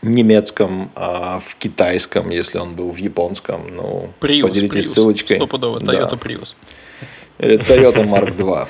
[0.03, 4.93] немецком, а в китайском, если он был в японском, ну, Prius, поделитесь Prius.
[4.95, 5.37] ссылочкой.
[5.37, 5.93] Стопудово, Да.
[5.93, 6.55] Toyota Prius.
[7.39, 8.67] Или Toyota Mark II.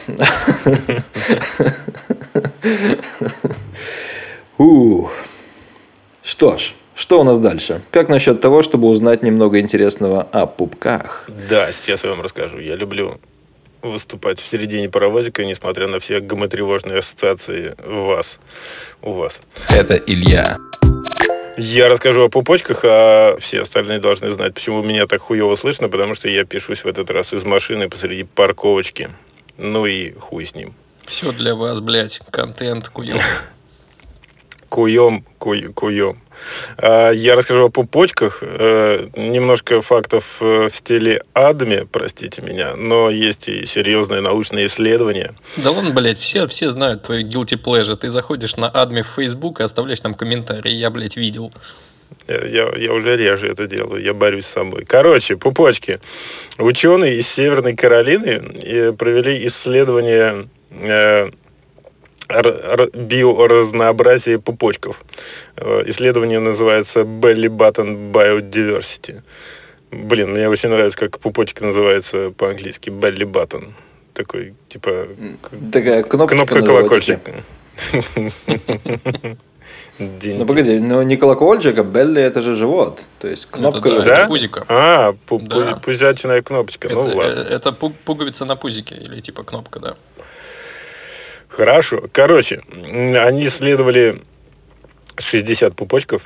[6.23, 7.81] Что ж, что у нас дальше?
[7.91, 11.29] Как насчет того, чтобы узнать немного интересного о пупках?
[11.49, 12.59] Да, сейчас я вам расскажу.
[12.59, 13.21] Я люблю
[13.83, 18.39] выступать в середине паровозика, несмотря на все гомотревожные ассоциации у вас.
[19.03, 19.41] У вас.
[19.71, 20.59] Это Илья.
[21.63, 26.15] Я расскажу о пупочках, а все остальные должны знать, почему меня так хуево слышно, потому
[26.15, 29.11] что я пишусь в этот раз из машины посреди парковочки.
[29.59, 30.73] Ну и хуй с ним.
[31.05, 32.23] Все для вас, блядь.
[32.31, 33.19] Контент, куем.
[34.71, 36.19] Куем, куй, куем.
[36.79, 38.39] А, Я расскажу о пупочках.
[38.43, 45.35] Э, Немножко фактов э, в стиле Адами, простите меня, но есть и серьезные научные исследования.
[45.57, 47.97] Да ладно, блядь, все, все знают твою guilty pleasure.
[47.97, 50.71] Ты заходишь на адме в Facebook и оставляешь там комментарии.
[50.71, 51.53] Я, блядь, видел.
[52.29, 54.85] Я, я- я уже реже это делаю, я борюсь с собой.
[54.85, 56.01] Короче, пупочки.
[56.59, 60.49] Ученые из Северной Каролины э, провели исследование
[62.95, 65.03] биоразнообразия пупочков.
[65.57, 69.23] Э, Исследование называется Belly Button Biodiversity.
[69.91, 72.91] Блин, мне очень нравится, как пупочка называется по-английски.
[72.91, 73.73] Belly Button.
[74.15, 75.09] Такой, типа,
[75.73, 77.19] Такая кнопочка кнопка на колокольчик.
[79.99, 83.03] Ну погоди, ну не колокольчик, а белли это же живот.
[83.19, 84.07] То есть кнопка да, живота.
[84.07, 84.19] Да?
[84.21, 84.65] это пузико.
[84.69, 85.57] А, пу- Да.
[85.57, 86.89] пу- пузятиная кнопочка.
[86.89, 87.23] Это, ну ладно.
[87.23, 89.97] э, это пу- пуговица на пузике или типа кнопка, да.
[91.51, 92.09] Хорошо.
[92.13, 94.23] Короче, они исследовали
[95.19, 96.23] 60 пупочков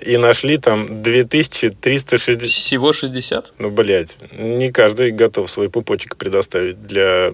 [0.00, 2.42] и нашли там 2360...
[2.42, 3.54] Всего 60?
[3.58, 7.28] Ну, блядь, не каждый готов свой пупочек предоставить для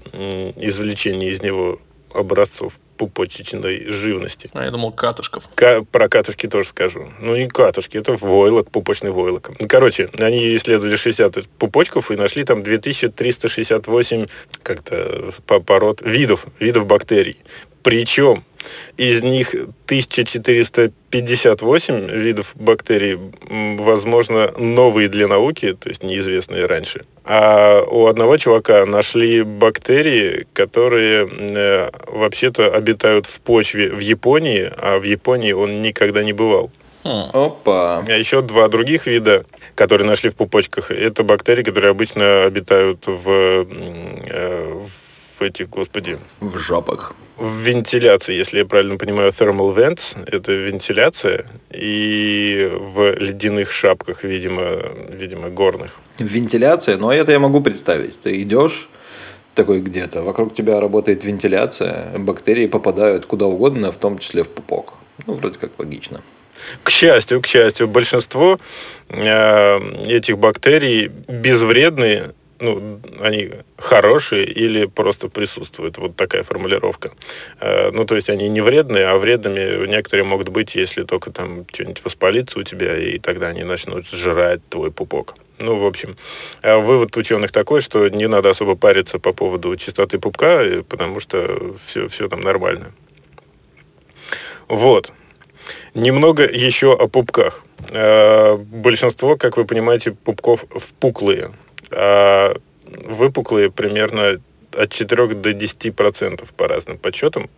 [0.57, 1.81] извлечения из него
[2.13, 4.51] образцов пупочечной живности.
[4.53, 5.45] А я думал, катышков.
[5.55, 7.09] Ка- про катышки тоже скажу.
[7.21, 9.51] Ну, не катышки, это войлок, пупочный войлок.
[9.61, 14.27] Ну, Короче, они исследовали 60 пупочков и нашли там 2368
[14.63, 17.41] как-то по- пород видов, видов бактерий.
[17.83, 18.45] Причем
[18.97, 23.19] из них 1458 видов бактерий,
[23.79, 27.05] возможно, новые для науки, то есть неизвестные раньше.
[27.25, 34.99] А у одного чувака нашли бактерии, которые э, вообще-то обитают в почве в Японии, а
[34.99, 36.71] в Японии он никогда не бывал.
[37.07, 37.31] Хм.
[37.33, 38.05] Опа.
[38.07, 39.45] А еще два других вида,
[39.77, 44.91] которые нашли в пупочках, это бактерии, которые обычно обитают в, э, в
[45.43, 47.15] этих, господи, В жопах.
[47.37, 54.63] в вентиляции, если я правильно понимаю, thermal vents, это вентиляция, и в ледяных шапках, видимо,
[55.11, 55.97] видимо, горных.
[56.19, 58.19] Вентиляция, но это я могу представить.
[58.21, 58.89] Ты идешь
[59.55, 64.95] такой где-то, вокруг тебя работает вентиляция, бактерии попадают куда угодно, в том числе в пупок.
[65.27, 66.21] Ну, вроде как логично.
[66.83, 68.59] К счастью, к счастью, большинство
[69.09, 75.99] э, этих бактерий безвредные, ну, они хорошие или просто присутствуют.
[75.99, 77.13] Вот такая формулировка.
[77.61, 81.67] Э, ну, то есть они не вредные, а вредными некоторые могут быть, если только там
[81.73, 85.35] что-нибудь воспалится у тебя, и тогда они начнут жрать твой пупок.
[85.59, 86.17] Ну, в общем,
[86.63, 91.21] э, вывод ученых такой, что не надо особо париться по поводу чистоты пупка, э, потому
[91.21, 92.93] что все, все там нормально.
[94.69, 95.13] Вот.
[95.95, 97.63] Немного еще о пупках.
[97.89, 101.53] Большинство, как вы понимаете, пупков впуклые
[101.91, 104.41] а выпуклые примерно
[104.73, 107.49] от 4 до 10 процентов по разным подсчетам.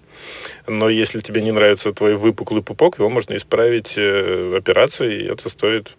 [0.67, 5.49] Но если тебе не нравится твой выпуклый пупок, его можно исправить э, операцией, и это
[5.49, 5.97] стоит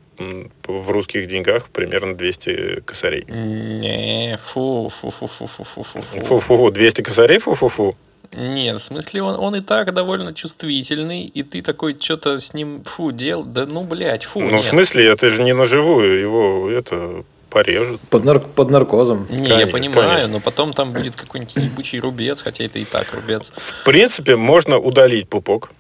[0.68, 3.24] в русских деньгах примерно 200 косарей.
[3.30, 6.02] Не, фу, фу, фу, фу, фу, фу, фу.
[6.02, 7.96] Фу, фу, фу, 200 косарей, фу, фу, фу.
[8.34, 12.84] Нет, в смысле, он, он и так довольно чувствительный, и ты такой что-то с ним,
[12.84, 14.66] фу, дел, да ну, блядь, фу, Ну, нет.
[14.66, 18.02] в смысле, это же не наживую, его, это, порежут.
[18.10, 19.28] Под, нар- под наркозом.
[19.30, 20.34] Не, я Конечно, понимаю, конечно.
[20.34, 23.52] но потом там будет какой-нибудь ебучий рубец, хотя это и так рубец.
[23.56, 25.72] В принципе, можно удалить пупок.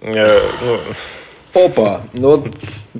[0.00, 0.78] Э, ну,
[1.64, 2.50] Опа, ну вот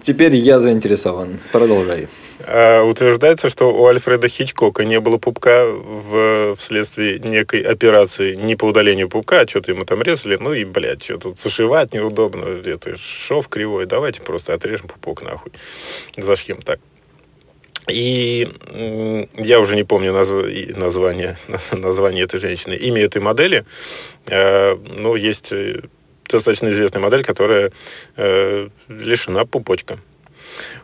[0.02, 1.38] теперь я заинтересован.
[1.52, 2.08] Продолжай.
[2.46, 8.64] а утверждается, что у Альфреда Хичкока не было пупка в, вследствие некой операции не по
[8.64, 10.38] удалению пупка, а что-то ему там резали.
[10.40, 15.52] Ну и, блядь, что тут зашивать неудобно, это шов кривой, давайте просто отрежем пупок нахуй.
[16.16, 16.80] Зашьем так.
[17.88, 18.48] И
[19.36, 20.10] я уже не помню
[20.48, 21.36] и название,
[21.72, 23.64] название этой женщины, имя этой модели.
[24.26, 25.82] Э, ну, есть э,
[26.28, 27.72] достаточно известная модель, которая
[28.16, 29.98] э, лишена пупочка.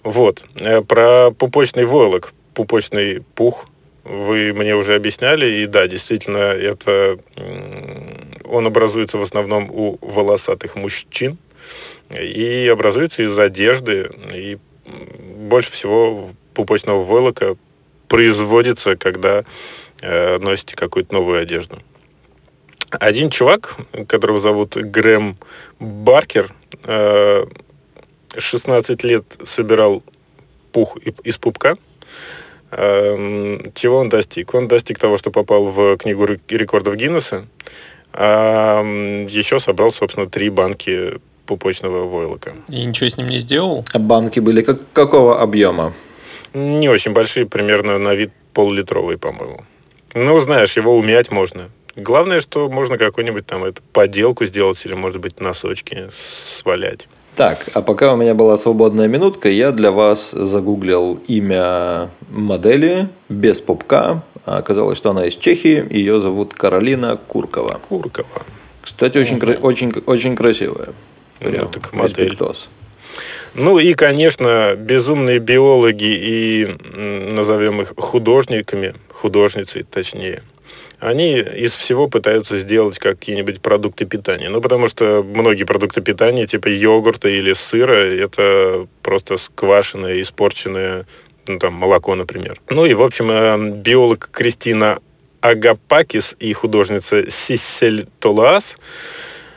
[0.05, 0.45] Вот.
[0.57, 3.67] Э, Про пупочный войлок, пупочный пух
[4.05, 5.47] вы мне уже объясняли.
[5.47, 7.19] И да, действительно, это
[8.45, 11.39] он образуется в основном у волосатых мужчин
[12.11, 14.11] и образуется из одежды.
[14.33, 17.57] И больше всего пупочного войлока
[18.09, 19.45] производится, когда
[20.01, 21.79] э, носите какую-то новую одежду.
[22.91, 25.37] Один чувак, которого зовут Грэм
[25.81, 27.47] Баркер, э,
[28.37, 30.03] 16 лет собирал
[30.73, 31.77] пух из пупка.
[32.71, 34.55] Эм, Чего он достиг?
[34.55, 37.47] Он достиг того, что попал в книгу рек- рекордов Гиннесса.
[38.15, 42.55] А еще собрал, собственно, три банки пупочного войлока.
[42.69, 43.85] И ничего с ним не сделал?
[43.93, 45.93] А банки были как, какого объема?
[46.55, 49.65] Не очень большие, примерно на вид пол-литровые, по-моему.
[50.15, 51.71] Ну, знаешь, его умять можно.
[51.97, 56.11] Главное, что можно какую-нибудь там эту поделку сделать или, может быть, носочки
[56.59, 57.09] свалять.
[57.37, 63.61] Так, а пока у меня была свободная минутка, я для вас загуглил имя модели без
[63.61, 64.23] пупка.
[64.45, 67.81] А Оказалось, что она из Чехии, ее зовут Каролина Куркова.
[67.89, 68.43] Куркова.
[68.83, 70.89] Кстати, очень, очень, очень красивая.
[71.41, 72.25] Ну, Прям так модель.
[72.25, 72.69] респектос.
[73.55, 76.77] Ну и, конечно, безумные биологи и,
[77.33, 80.43] назовем их художниками, художницей точнее,
[81.01, 84.49] они из всего пытаются сделать какие-нибудь продукты питания.
[84.49, 91.07] Ну, потому что многие продукты питания, типа йогурта или сыра, это просто сквашенное, испорченное,
[91.47, 92.61] ну, там, молоко, например.
[92.71, 95.01] Ну и, в общем, э, биолог Кристина
[95.41, 98.77] Агапакис и художница Сиссель Толаас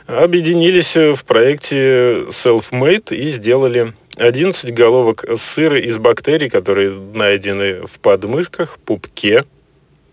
[0.06, 8.78] объединились в проекте Self-Made и сделали 11 головок сыра из бактерий, которые найдены в подмышках,
[8.78, 9.44] пупке,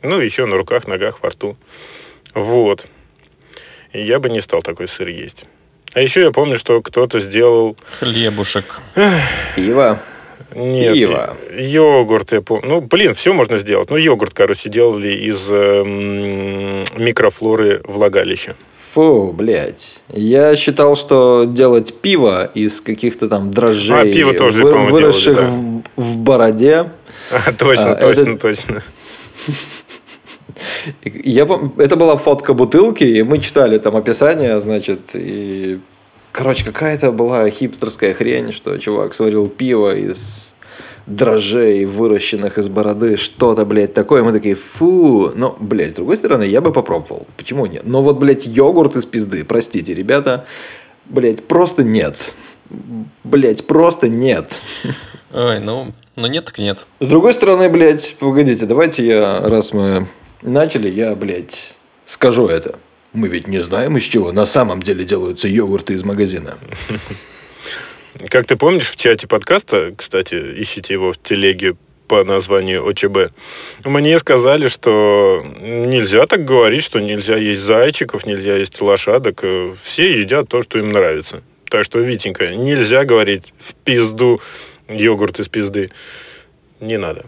[0.01, 1.55] ну, еще на руках, ногах, во рту.
[2.33, 2.87] Вот.
[3.93, 5.45] И я бы не стал такой сыр есть.
[5.93, 7.77] А еще я помню, что кто-то сделал...
[7.99, 8.81] Хлебушек.
[9.55, 10.01] Пиво.
[10.55, 11.37] Нет, Пиво.
[11.57, 12.67] йогурт, я помню.
[12.67, 13.89] Ну, блин, все можно сделать.
[13.89, 18.55] Ну, йогурт, короче, делали из эм, микрофлоры влагалища.
[18.93, 20.01] Фу, блядь.
[20.09, 25.81] Я считал, что делать пиво из каких-то там дрожжей, А, пиво тоже, вы- выросших делали,
[25.95, 26.91] в, в бороде.
[27.31, 28.83] А, точно, А, точно, это- точно.
[31.03, 35.79] Я, это была фотка бутылки, и мы читали там описание, значит, и...
[36.31, 40.51] Короче, какая-то была хипстерская хрень, что чувак сварил пиво из
[41.05, 44.23] дрожжей, выращенных из бороды, что-то, блядь, такое.
[44.23, 45.31] Мы такие, фу.
[45.35, 47.27] Но, блядь, с другой стороны, я бы попробовал.
[47.37, 47.83] Почему нет?
[47.85, 50.45] Но вот, блядь, йогурт из пизды, простите, ребята,
[51.05, 52.33] блядь, просто нет.
[53.23, 54.51] блядь, просто нет.
[55.33, 56.85] Ой, ну, ну нет так нет.
[56.99, 60.07] С другой стороны, блядь, погодите, давайте я, раз мы
[60.41, 61.73] начали, я, блядь,
[62.05, 62.75] скажу это.
[63.13, 66.57] Мы ведь не знаем, из чего на самом деле делаются йогурты из магазина.
[68.29, 71.75] Как ты помнишь, в чате подкаста, кстати, ищите его в телеге
[72.07, 73.33] по названию ОЧБ,
[73.85, 79.39] мне сказали, что нельзя так говорить, что нельзя есть зайчиков, нельзя есть лошадок.
[79.43, 81.41] Э, Все едят то, что им нравится.
[81.69, 84.41] Так что, Витенька, нельзя говорить в пизду
[84.89, 85.91] йогурт из пизды.
[86.79, 87.25] Не надо.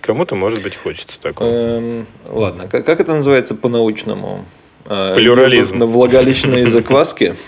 [0.00, 1.48] Кому-то, может быть, хочется такого.
[1.48, 4.44] Эм, ладно, как, как это называется по-научному?
[4.86, 5.84] Э, Плюрализм.
[5.84, 7.36] Влагалищные закваски.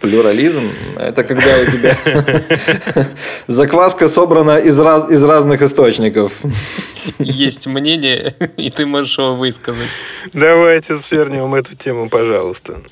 [0.00, 1.96] Плюрализм– это когда у тебя
[3.46, 6.32] закваска собрана из, раз, из разных источников.
[7.18, 9.88] Есть мнение, и ты можешь его высказать.
[10.32, 12.82] Давайте свернем эту тему, пожалуйста.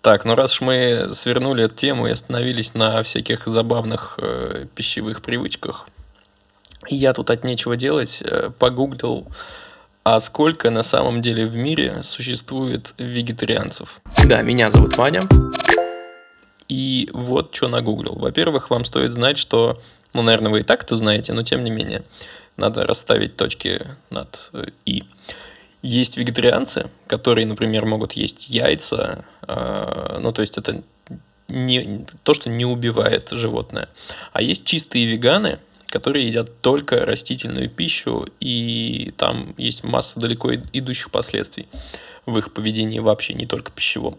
[0.00, 5.22] Так, ну раз уж мы свернули эту тему и остановились на всяких забавных э, пищевых
[5.22, 5.86] привычках,
[6.90, 9.26] я тут от нечего делать э, погуглил,
[10.04, 14.00] а сколько на самом деле в мире существует вегетарианцев.
[14.24, 15.22] Да, меня зовут Ваня.
[16.68, 18.14] И вот что нагуглил.
[18.14, 19.80] Во-первых, вам стоит знать, что,
[20.14, 22.04] ну, наверное, вы и так это знаете, но тем не менее,
[22.56, 25.04] надо расставить точки над э, «и».
[25.80, 30.82] Есть вегетарианцы, которые, например, могут есть яйца, э, ну, то есть это
[31.48, 33.88] не, то, что не убивает животное.
[34.32, 41.10] А есть чистые веганы, которые едят только растительную пищу, и там есть масса далеко идущих
[41.10, 41.66] последствий
[42.26, 44.18] в их поведении вообще, не только пищевом.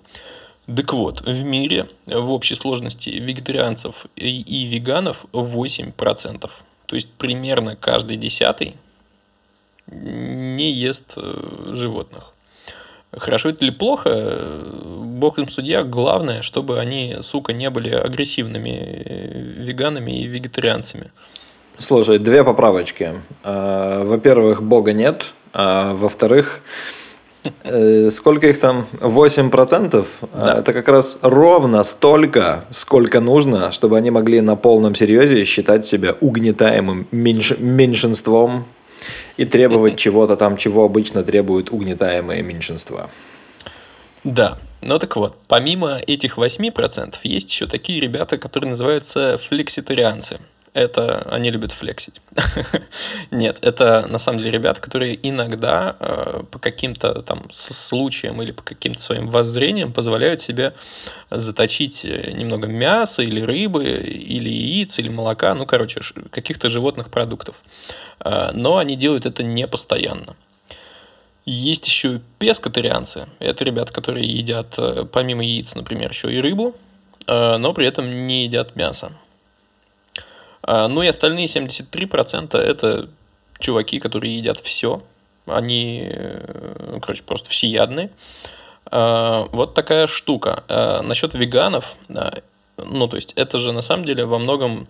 [0.76, 6.50] Так вот, в мире в общей сложности вегетарианцев и, веганов 8%.
[6.86, 8.76] То есть примерно каждый десятый
[9.88, 12.34] не ест э, животных.
[13.12, 14.38] Хорошо это или плохо,
[14.86, 15.84] бог им судья.
[15.84, 21.12] Главное, чтобы они, сука, не были агрессивными э, веганами и вегетарианцами.
[21.80, 23.14] Слушай, две поправочки.
[23.44, 25.32] Во-первых, бога нет.
[25.54, 26.99] А во-вторых, э,
[28.12, 28.88] сколько их там?
[29.00, 30.06] 8%?
[30.34, 30.54] Да.
[30.54, 36.16] Это как раз ровно столько, сколько нужно, чтобы они могли на полном серьезе считать себя
[36.22, 38.66] угнетаемым меньш- меньшинством
[39.38, 43.10] и требовать чего-то там, чего обычно требуют угнетаемые меньшинства.
[44.24, 50.40] Да, ну так вот, помимо этих 8%, есть еще такие ребята, которые называются флекситарианцы.
[50.74, 52.22] Это они любят флексить.
[53.32, 58.62] Нет, это на самом деле ребята, которые иногда э, по каким-то там случаям или по
[58.62, 60.74] каким-то своим воззрениям позволяют себе
[61.32, 67.64] заточить э, немного мяса или рыбы, или яиц, или молока, ну, короче, каких-то животных продуктов.
[68.24, 70.36] Э, но они делают это не постоянно.
[71.46, 73.28] Есть еще пескотарианцы.
[73.40, 76.76] Это ребята, которые едят э, помимо яиц, например, еще и рыбу,
[77.28, 79.14] э, но при этом не едят мясо.
[80.70, 83.10] А, Ну и остальные 73% это
[83.58, 85.02] чуваки, которые едят все.
[85.48, 88.12] Они, э, ну, короче, просто всеядные.
[88.86, 90.64] А, Вот такая штука.
[90.68, 91.98] А, Насчет веганов,
[92.78, 94.88] ну, то есть, это же на самом деле во многом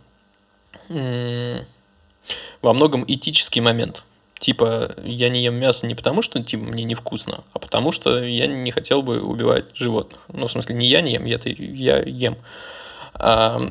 [2.62, 4.04] во многом этический момент.
[4.40, 8.48] Типа, я не ем мясо не потому, что типа, мне невкусно, а потому что я
[8.48, 10.22] не хотел бы убивать животных.
[10.30, 12.38] Ну, в смысле, не я не ем, я, я ем
[13.20, 13.62] а,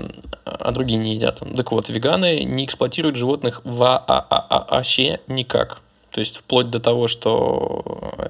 [0.45, 1.43] а другие не едят.
[1.57, 5.81] Так вот, веганы не эксплуатируют животных вообще никак.
[6.11, 7.85] То есть вплоть до того, что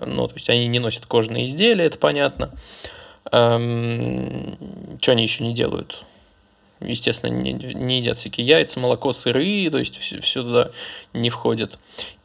[0.05, 2.51] ну, то есть они не носят кожаные изделия, это понятно.
[3.29, 3.53] что
[5.07, 6.05] они еще не делают?
[6.81, 10.71] Естественно, не, не едят всякие яйца, молоко, сыры, то есть все, все туда
[11.13, 11.79] не входит.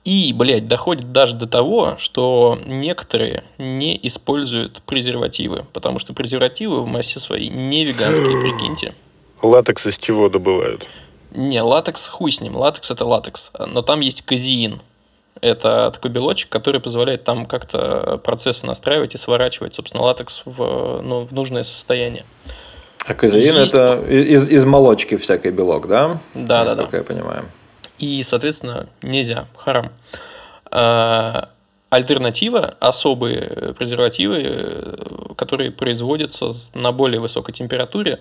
[0.06, 6.88] И, блядь, доходит даже до того, что некоторые не используют презервативы, потому что презервативы в
[6.88, 8.94] массе своей не веганские, прикиньте.
[9.42, 10.88] Латекс из чего добывают?
[11.32, 14.82] Не, латекс хуй с ним, латекс это латекс, но там есть казеин.
[15.42, 21.26] Это такой белочек, который позволяет там как-то процессы настраивать и сворачивать, собственно, латекс в, ну,
[21.26, 22.24] в нужное состояние.
[23.06, 26.20] А казеин Есть это из, из молочки всякий белок, да?
[26.34, 26.76] Да, да, да.
[26.76, 27.46] Насколько я понимаю.
[28.00, 29.92] И, соответственно, нельзя, харам.
[30.72, 31.50] А,
[31.90, 38.20] Альтернатива– особые презервативы, э, которые производятся на более высокой температуре,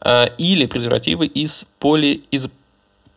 [0.00, 2.48] а, или презервативы из, поли, из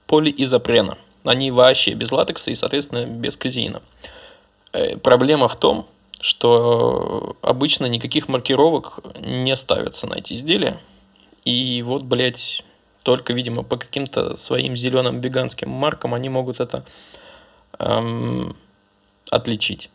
[0.08, 0.98] полиизопрена.
[1.24, 3.82] Они вообще без латекса и, соответственно, без казеина.
[4.74, 5.88] Э, Проблема в том,
[6.20, 10.80] что обычно никаких маркировок не ставятся на эти изделия.
[11.44, 12.64] И вот, блядь,
[13.06, 16.84] только, видимо, по каким-то своим зеленым веганским маркам они могут это
[17.78, 18.58] эм,
[19.30, 19.92] отличить.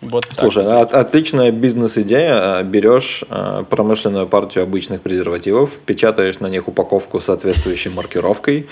[0.00, 0.38] Вот так.
[0.38, 2.58] Слушай, от- отличная бизнес-идея.
[2.58, 8.66] А, Берешь а, промышленную партию обычных презервативов, печатаешь на них упаковку с соответствующей маркировкой,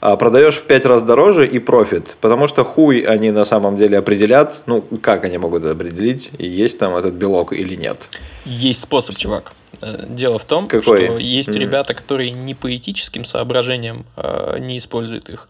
[0.00, 2.16] а продаешь в пять раз дороже и профит.
[2.20, 6.96] Потому что хуй они на самом деле определят, ну, как они могут определить, есть там
[6.96, 7.98] этот белок или нет.
[8.44, 9.52] Есть способ, чувак.
[9.80, 10.82] Э, Дело в том, Какой?
[10.82, 11.60] что есть Мгм.
[11.60, 15.48] ребята, которые не по этическим соображениям э, не используют их,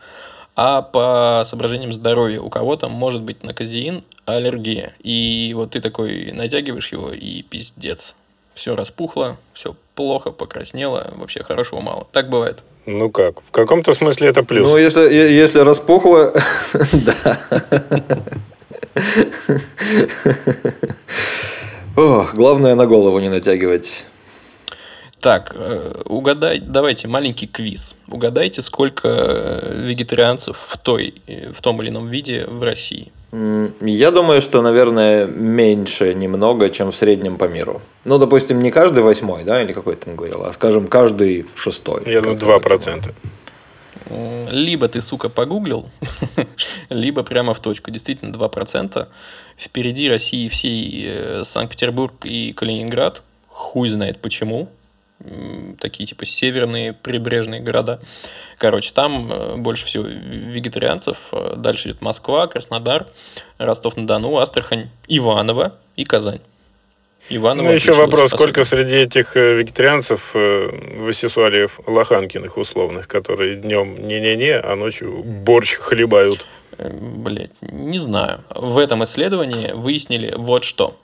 [0.55, 2.41] а по соображениям здоровья.
[2.41, 4.95] У кого-то может быть на казеин аллергия.
[5.03, 8.17] И вот ты такой натягиваешь его, и пиздец.
[8.53, 12.07] Все распухло, все плохо, покраснело, вообще хорошего мало.
[12.13, 12.63] Так бывает.
[12.85, 13.41] Ну как?
[13.41, 14.69] В каком-то смысле это плюс.
[14.69, 16.35] Ну, если, если распухло,
[16.93, 17.41] да.
[21.97, 24.05] О, главное на голову не натягивать.
[25.23, 27.95] Так, э, угадай, давайте маленький квиз.
[28.09, 33.13] Угадайте, сколько э, вегетарианцев в, той, э, в том или ином виде в России.
[33.81, 37.81] Я думаю, что, наверное, меньше немного, чем в среднем по миру.
[38.05, 42.03] Ну, допустим, не каждый восьмой, да, или какой ты там говорил, а, скажем, каждый шестой.
[42.05, 43.15] Я думаю, 2%.
[44.07, 45.89] М, Либо ты, сука, погуглил,
[46.91, 47.93] либо прямо в точку.
[47.93, 49.07] Действительно, 2%.
[49.57, 53.23] Впереди России всей Санкт-Петербург и Калининград.
[53.47, 54.69] Хуй знает почему.
[55.79, 58.01] Такие типа северные прибрежные города.
[58.59, 61.29] Короче, там э, больше всего вегетарианцев.
[61.33, 63.07] Э, Дальше идет Москва, Краснодар,
[63.59, 66.41] Ростов-на-Дону, Астрахань, Иваново и Казань.
[67.29, 68.85] Иваново Ну, еще вопрос, сколько особенно.
[68.89, 76.45] среди этих э, вегетарианцев э, Васисуалиев Лоханкиных условных, которые днем не-не-не, а ночью борщ хлебают.
[76.79, 78.43] Блять, не знаю.
[78.55, 80.99] В этом исследовании выяснили вот что.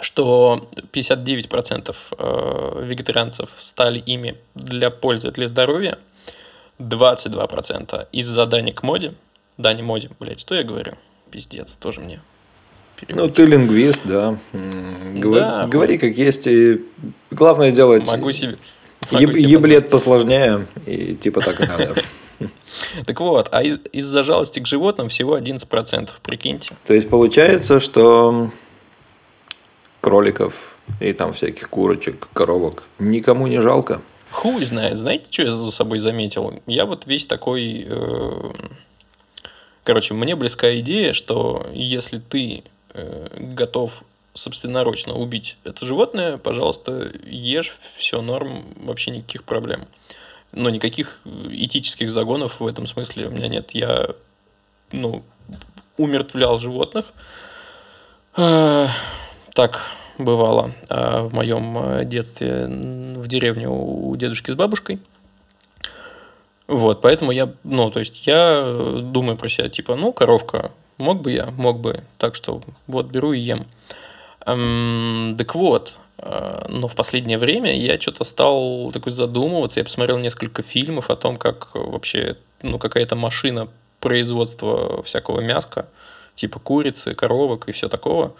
[0.00, 5.98] Что 59% э, вегетарианцев стали ими для пользы, для здоровья.
[6.78, 9.14] 22% из-за дани к моде.
[9.56, 10.92] Дани моде, блять, что я говорю?
[11.30, 12.20] Пиздец, тоже мне.
[13.08, 14.38] Ну, ты лингвист, да.
[15.14, 16.46] Гова- Да, Говори как есть.
[16.46, 16.84] И
[17.30, 18.56] главное сделать Могу себе...
[19.10, 21.94] еб- могу себе еблет посложнее, и типа так и надо.
[23.06, 26.74] Так вот, а из- из-за жалости к животным всего 11%, прикиньте.
[26.86, 28.50] То есть получается, что
[30.06, 34.00] кроликов и там всяких курочек, коровок никому не жалко.
[34.30, 34.96] Хуй знает.
[34.96, 36.62] Знаете, что я за собой заметил?
[36.68, 37.84] Я вот весь такой...
[37.88, 38.52] э,
[39.82, 42.62] Короче, мне близка идея, что если ты
[42.94, 43.26] э,
[43.56, 49.88] готов собственноручно убить это животное, пожалуйста, ешь, все норм, вообще никаких проблем.
[50.52, 51.18] Но никаких
[51.50, 53.72] этических загонов в этом смысле у меня нет.
[53.72, 54.10] Я,
[54.92, 55.24] ну,
[55.96, 57.06] умертвлял животных.
[59.56, 59.80] Так
[60.18, 65.00] бывало э, в моем э, детстве в деревне у дедушки с бабушкой.
[66.66, 71.22] Вот, поэтому я, ну, то есть я э, думаю про себя, типа, ну, коровка, мог
[71.22, 73.66] бы я, мог бы, так что вот беру и ем.
[74.44, 76.00] Эм, так вот,
[76.68, 81.38] но в последнее время я что-то стал такой задумываться, я посмотрел несколько фильмов о том,
[81.38, 83.68] как вообще, ну, какая-то машина
[84.00, 85.88] производства всякого мяска,
[86.34, 88.34] типа курицы, коровок и все такого.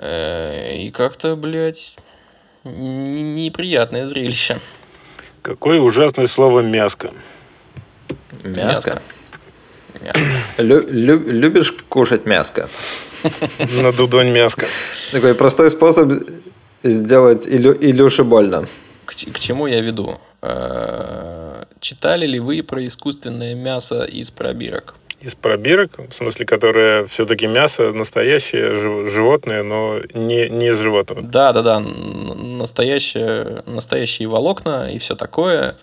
[0.00, 1.96] Э, И как-то, блядь,
[2.64, 4.58] неприятное зрелище.
[5.42, 7.12] Какое ужасное слово мяско.
[8.44, 9.02] Мяско.
[10.00, 10.20] Мяско.
[10.58, 12.68] Лю- лю- любишь кушать мяско?
[13.82, 14.66] На дудонь мяско.
[15.12, 16.12] Такой простой способ
[16.82, 18.66] сделать Илю, Илюше больно.
[19.04, 20.18] К, к чему я веду?
[20.42, 24.94] Э, Читали ли вы про искусственное мясо из пробирок?
[25.20, 31.22] Из пробирок, в смысле, которое все-таки мясо настоящее жив- животное, но не, не из животного.
[31.22, 35.76] Да, да, да, н- настоящее, настоящие волокна и все такое.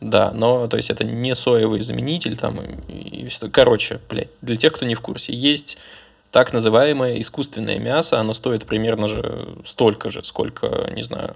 [0.00, 3.48] Да, но то есть это не соевый заменитель там и, и все.
[3.48, 5.78] Короче, блядь, для тех, кто не в курсе, есть
[6.30, 11.34] так называемое искусственное мясо, оно стоит примерно же столько же, сколько, не знаю,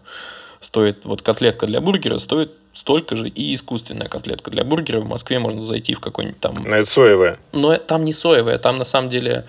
[0.60, 5.00] стоит вот котлетка для бургера, стоит столько же и искусственная котлетка для бургера.
[5.00, 7.38] В Москве можно зайти в какой-нибудь там Но это соевое.
[7.52, 9.44] но там не соевое, там на самом деле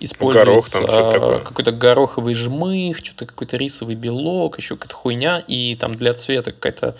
[0.00, 1.36] Горох используется такое.
[1.36, 6.52] а, какой-то гороховый жмых, что-то какой-то рисовый белок, еще какая-то хуйня, и там для цвета
[6.52, 6.96] какая-то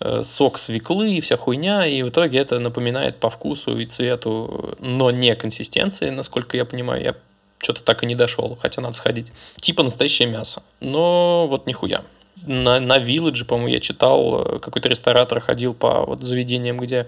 [0.00, 5.10] э, сок свеклы, вся хуйня, и в итоге это напоминает по вкусу и цвету, но
[5.12, 7.14] не консистенции, насколько я понимаю, я
[7.58, 9.32] что-то так и не дошел, хотя надо сходить.
[9.60, 12.02] Типа настоящее мясо, но вот нихуя.
[12.46, 17.06] На, на Village, по-моему, я читал, э, какой-то ресторатор ходил по вот заведениям, где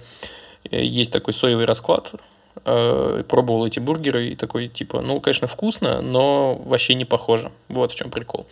[0.71, 2.15] э, есть такой соевый расклад,
[2.65, 7.51] э, пробовал эти бургеры и такой, типа, ну, конечно, вкусно, но вообще не похоже.
[7.69, 8.47] Вот в чем прикол.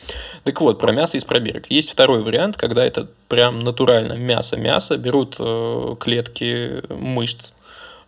[0.44, 1.70] Так вот, про мясо из пробирок.
[1.70, 7.52] Есть второй вариант, когда это прям натурально мясо-мясо, берут э, клетки мышц,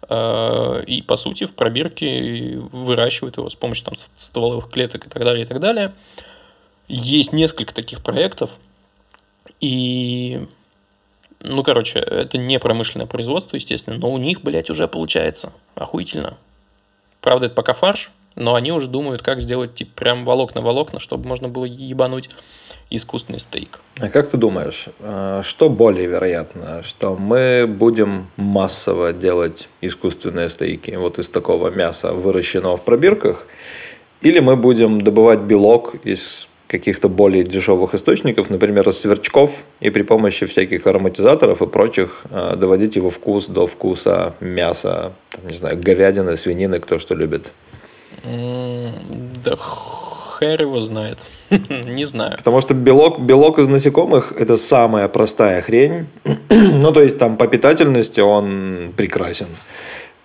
[0.08, 5.24] Э, и, по сути, в пробирке выращивают его с помощью там, стволовых клеток и так
[5.24, 5.94] далее, и так далее.
[6.88, 8.50] Есть несколько таких проектов.
[9.60, 10.46] И,
[11.40, 15.52] ну, короче, это не промышленное производство, естественно, но у них, блядь, уже получается.
[15.74, 16.36] Охуительно.
[17.20, 21.48] Правда, это пока фарш, но они уже думают, как сделать типа прям волокна-волокна, чтобы можно
[21.48, 22.30] было ебануть
[22.90, 23.80] искусственный стейк.
[23.98, 30.90] А как ты думаешь, э, что более вероятно, что мы будем массово делать искусственные стейки
[30.92, 33.46] вот из такого мяса, выращенного в пробирках,
[34.20, 40.02] или мы будем добывать белок из каких-то более дешевых источников, например, из сверчков, и при
[40.02, 45.78] помощи всяких ароматизаторов и прочих э, доводить его вкус до вкуса мяса, там, не знаю,
[45.78, 47.52] говядины, свинины, кто что любит.
[48.24, 49.56] Да
[50.42, 51.18] хер его знает.
[51.86, 52.36] Не знаю.
[52.36, 56.06] Потому что белок, белок из насекомых– это самая простая хрень.
[56.48, 59.46] ну, то есть, там по питательности он прекрасен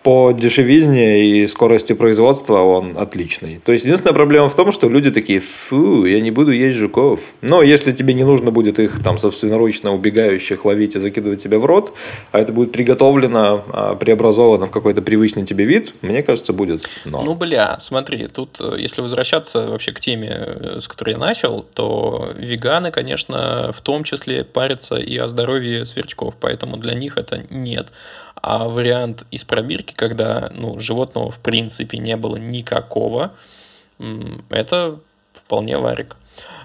[0.07, 3.59] по дешевизне и скорости производства он отличный.
[3.65, 7.19] То есть единственная проблема в том, что люди такие, фу, я не буду есть жуков.
[7.41, 11.65] Но если тебе не нужно будет их там собственноручно убегающих ловить и закидывать себе в
[11.65, 11.91] рот,
[12.31, 17.21] а это будет приготовлено, а, преобразовано в какой-то привычный тебе вид, мне кажется, будет но.
[17.23, 21.65] Ну, бля, смотри, тут э, если возвращаться вообще к теме, э, с которой я начал,
[21.73, 27.43] то веганы, конечно, в том числе парятся и о здоровье сверчков, поэтому для них это
[27.49, 27.91] нет.
[28.41, 33.33] А вариант из пробирки, когда ну, животного в принципе не было никакого,
[34.49, 34.99] это
[35.33, 36.15] вполне варик.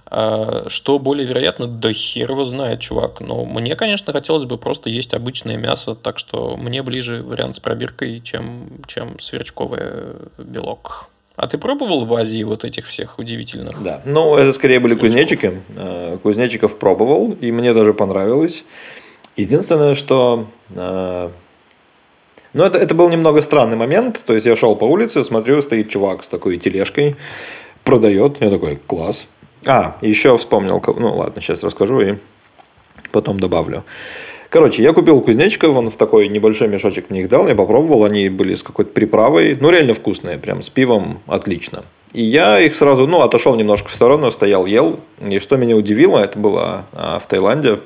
[0.06, 3.20] А что более вероятно, да хер его знает, чувак.
[3.20, 7.60] Но мне, конечно, хотелось бы просто есть обычное мясо, так что мне ближе вариант с
[7.60, 9.80] пробиркой, чем, чем сверчковый
[10.36, 11.08] белок.
[11.34, 13.82] А ты пробовал в Азии вот этих всех удивительных?
[13.82, 14.02] Да.
[14.04, 15.08] Ну, это скорее были сверчков.
[15.08, 15.60] кузнечики.
[15.76, 18.64] Э, кузнечиков пробовал, и мне даже понравилось.
[19.36, 21.30] Единственное, что э,
[22.52, 24.22] но это, это был немного странный момент.
[24.26, 27.16] То есть я шел по улице, смотрю, стоит чувак с такой тележкой,
[27.84, 28.36] продает.
[28.40, 29.26] Я такой, класс.
[29.66, 32.14] А, еще вспомнил, ну ладно, сейчас расскажу и
[33.12, 33.84] потом добавлю.
[34.48, 38.28] Короче, я купил кузнечиков, он в такой небольшой мешочек мне их дал, я попробовал, они
[38.28, 41.84] были с какой-то приправой, ну реально вкусные, прям с пивом отлично.
[42.12, 45.00] И я их сразу, ну, отошел немножко в сторону, стоял, ел.
[45.26, 47.78] И что меня удивило, это было а, в Таиланде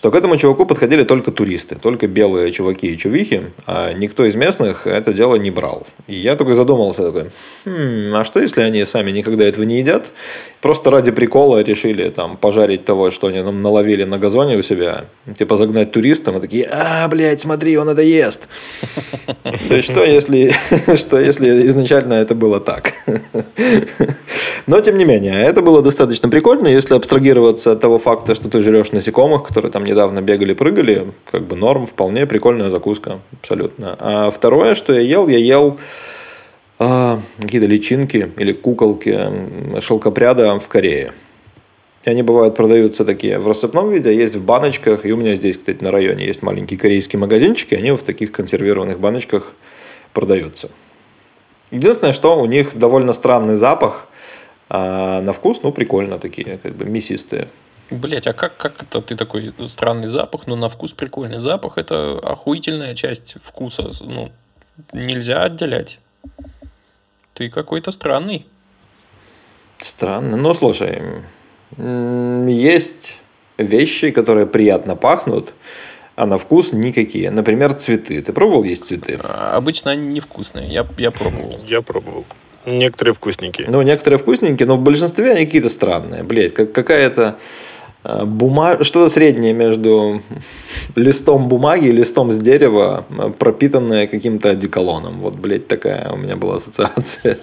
[0.00, 4.34] что к этому чуваку подходили только туристы, только белые чуваки и чувихи, а никто из
[4.34, 5.86] местных это дело не брал.
[6.06, 7.24] И я такой задумался, такой,
[7.66, 10.10] хм, а что если они сами никогда этого не едят,
[10.60, 15.04] просто ради прикола решили там пожарить того, что они нам наловили на газоне у себя,
[15.36, 18.48] типа загнать туристам, и такие, а, блядь, смотри, он это ест.
[19.68, 20.52] То есть, что если,
[20.96, 22.92] что если изначально это было так?
[24.66, 28.60] Но, тем не менее, это было достаточно прикольно, если абстрагироваться от того факта, что ты
[28.60, 33.96] жрешь насекомых, которые там недавно бегали, прыгали, как бы норм, вполне прикольная закуска, абсолютно.
[33.98, 35.78] А второе, что я ел, я ел
[36.80, 41.12] какие-то личинки или куколки шелкопряда в Корее.
[42.04, 45.04] И они бывают продаются такие в рассыпном виде, есть в баночках.
[45.04, 48.32] И у меня здесь, кстати, на районе есть маленький корейский магазинчик, и они в таких
[48.32, 49.52] консервированных баночках
[50.14, 50.70] продаются.
[51.70, 54.08] Единственное, что у них довольно странный запах,
[54.70, 57.48] а на вкус, ну, прикольно такие, как бы мясистые.
[57.90, 61.76] Блять, а как, как это ты такой странный запах, но на вкус прикольный запах?
[61.76, 63.90] Это охуительная часть вкуса.
[64.00, 64.30] Ну,
[64.94, 65.98] нельзя отделять.
[67.40, 68.44] Ты какой-то странный.
[69.78, 70.36] Странно.
[70.36, 71.00] Ну, слушай,
[71.78, 73.16] есть
[73.56, 75.54] вещи, которые приятно пахнут,
[76.16, 77.30] а на вкус никакие.
[77.30, 78.20] Например, цветы.
[78.20, 79.18] Ты пробовал есть цветы?
[79.22, 80.68] А, обычно они невкусные.
[80.68, 81.58] Я, я пробовал.
[81.66, 82.26] Я пробовал.
[82.66, 83.70] Некоторые вкусненькие.
[83.70, 86.22] Ну, некоторые вкусненькие, но в большинстве они какие-то странные.
[86.22, 87.38] Блять, как какая-то
[88.04, 88.82] бума...
[88.84, 90.22] что-то среднее между
[90.96, 95.20] листом бумаги и листом с дерева, э, пропитанное каким-то одеколоном.
[95.20, 97.38] Вот, блядь, такая у меня была ассоциация.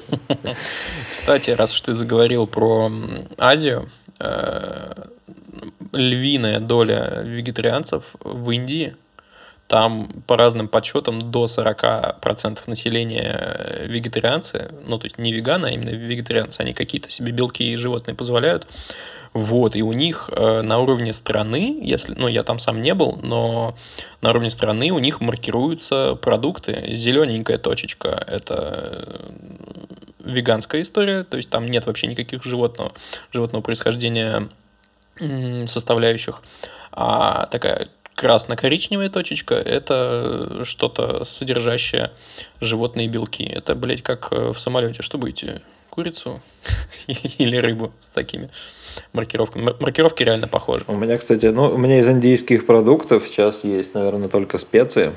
[1.09, 2.91] Кстати, раз уж ты заговорил про
[3.37, 3.87] Азию,
[4.19, 4.93] э,
[5.93, 8.95] львиная доля вегетарианцев в Индии,
[9.67, 15.89] там по разным подсчетам до 40% населения вегетарианцы, ну то есть не веганы, а именно
[15.89, 18.65] вегетарианцы, они какие-то себе белки и животные позволяют.
[19.34, 23.19] Вот, и у них э, на уровне страны, если, ну, я там сам не был,
[23.21, 23.75] но
[24.21, 26.84] на уровне страны у них маркируются продукты.
[26.93, 29.30] Зелененькая точечка– это э,
[30.23, 32.91] веганская история, то есть там нет вообще никаких животного,
[33.32, 34.49] животного происхождения
[35.65, 36.43] составляющих.
[36.91, 42.11] А такая красно-коричневая точечка– это что-то содержащее
[42.59, 43.43] животные белки.
[43.43, 45.03] Это, блядь, как э, в самолете.
[45.03, 45.61] Что будете?
[45.91, 46.41] Курицу
[47.07, 48.49] или рыбу с такими
[49.13, 49.73] маркировками.
[49.79, 50.83] Маркировки реально похожи.
[50.87, 55.11] У меня, кстати, ну, у меня из индийских продуктов сейчас есть, наверное, только специи.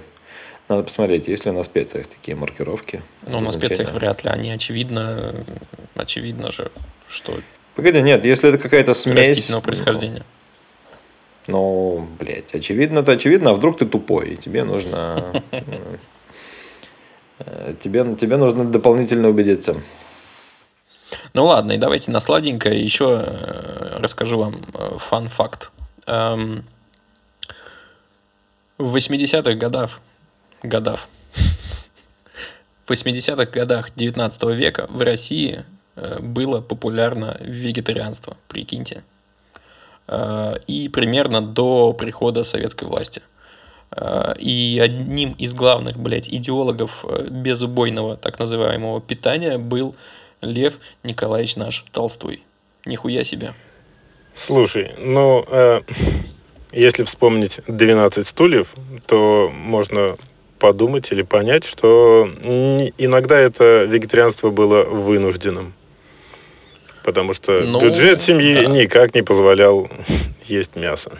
[0.68, 3.02] Надо посмотреть, есть ли на специях такие маркировки.
[3.30, 4.30] Ну, на специях вряд ли.
[4.30, 5.34] Они очевидно,
[5.96, 6.70] очевидно же,
[7.08, 7.40] что
[7.74, 9.28] Погоди, нет, если это какая-то смесь...
[9.28, 10.22] растительного происхождения.
[11.46, 15.42] Ну, блядь, очевидно-то очевидно, а вдруг ты тупой, и тебе нужно...
[17.38, 19.80] э, Тебе, тебе нужно дополнительно убедиться.
[21.32, 25.70] Ну ладно, и давайте на сладенькое еще э, расскажу вам э, фан-факт.
[26.06, 26.64] Эм,
[28.78, 30.00] В 80-х годах,
[30.62, 31.06] годах,
[32.84, 35.64] в 80-х годах 19 века в России
[35.94, 39.04] э, было популярно вегетарианство, прикиньте.
[40.66, 43.22] И примерно до прихода советской власти.
[44.40, 49.94] И одним из главных, блядь, идеологов безубойного так называемого питания был
[50.40, 52.42] Лев Николаевич наш Толстой.
[52.84, 53.54] Нихуя себе.
[54.34, 55.82] Слушай, ну, э,
[56.72, 58.68] если вспомнить 12 стульев,
[59.06, 60.16] то можно
[60.58, 62.28] подумать или понять, что
[62.98, 65.72] иногда это вегетарианство было вынужденным.
[67.02, 68.64] Потому что Ну, бюджет семьи да.
[68.66, 69.90] никак не позволял
[70.44, 71.12] есть мясо.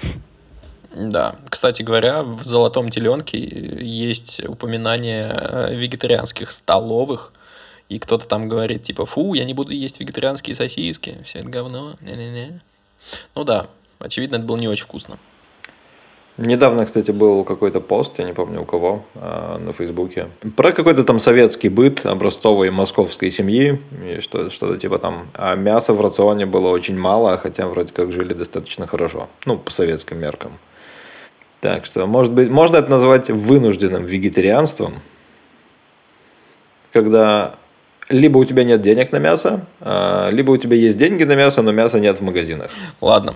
[0.95, 1.37] Да.
[1.49, 7.33] Кстати говоря, в «Золотом теленке» есть упоминание э, вегетарианских столовых,
[7.91, 11.97] и кто-то там говорит, типа, фу, я не буду есть вегетарианские сосиски, все это говно,
[12.01, 12.61] не-не-не.
[13.35, 13.67] Ну да,
[13.99, 15.19] очевидно, это было не очень вкусно.
[16.37, 21.03] Недавно, кстати, был какой-то пост, я не помню у кого, а, на Фейсбуке, про какой-то
[21.03, 23.81] там советский быт образцовой московской семьи,
[24.21, 28.87] что-то типа там, а мяса в рационе было очень мало, хотя вроде как жили достаточно
[28.87, 30.53] хорошо, ну, по советским меркам.
[31.61, 34.95] Так что, может быть, можно это назвать вынужденным вегетарианством,
[36.93, 37.57] когда
[38.11, 41.63] либо у тебя нет денег на мясо, а, либо у тебя есть деньги на мясо,
[41.63, 42.71] но мяса нет в магазинах.
[43.01, 43.35] Ладно.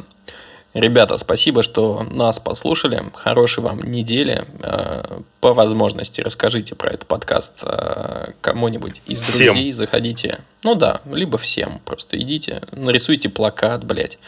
[0.75, 3.01] Ребята, спасибо, что нас послушали.
[3.15, 4.45] Хорошей вам недели.
[4.61, 9.47] Э, По возможности расскажите про этот подкаст э, кому-нибудь из Всем.
[9.55, 9.71] друзей.
[9.71, 10.41] Заходите.
[10.65, 11.81] Ну да, либо всем.
[11.85, 14.19] Просто идите, нарисуйте плакат, блядь.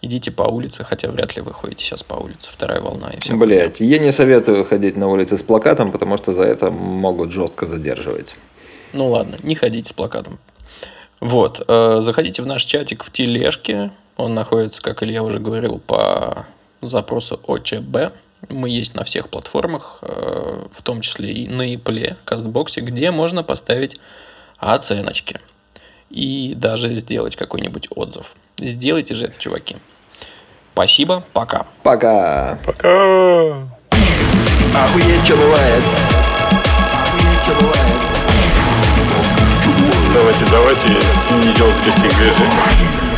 [0.00, 2.50] Идите по улице, хотя вряд ли вы ходите сейчас по улице.
[2.50, 3.34] Вторая волна и все.
[3.36, 7.66] Блять, я не советую ходить на улице с плакатом, потому что за это могут жестко
[7.66, 8.36] задерживать.
[8.92, 10.38] Ну ладно, не ходите с плакатом.
[11.20, 13.90] Вот, э, заходите в наш чатик в тележке.
[14.16, 16.46] Он находится, как Илья уже говорил, по
[16.80, 18.12] запросу ОЧБ.
[18.48, 23.42] Мы есть на всех платформах, э, в том числе и на Ипле, Кастбоксе, где можно
[23.42, 24.00] поставить
[24.56, 25.40] оценочки.
[26.08, 28.34] И даже сделать какой-нибудь отзыв.
[28.58, 29.76] Сделайте же это, чуваки.
[30.72, 31.66] Спасибо, пока.
[31.82, 32.58] Пока!
[32.64, 32.88] Пока!
[34.74, 35.84] Охуеть, что бывает.
[36.92, 38.09] Охуеть, что бывает.
[40.12, 43.09] Давайте, давайте не делать лишних движений.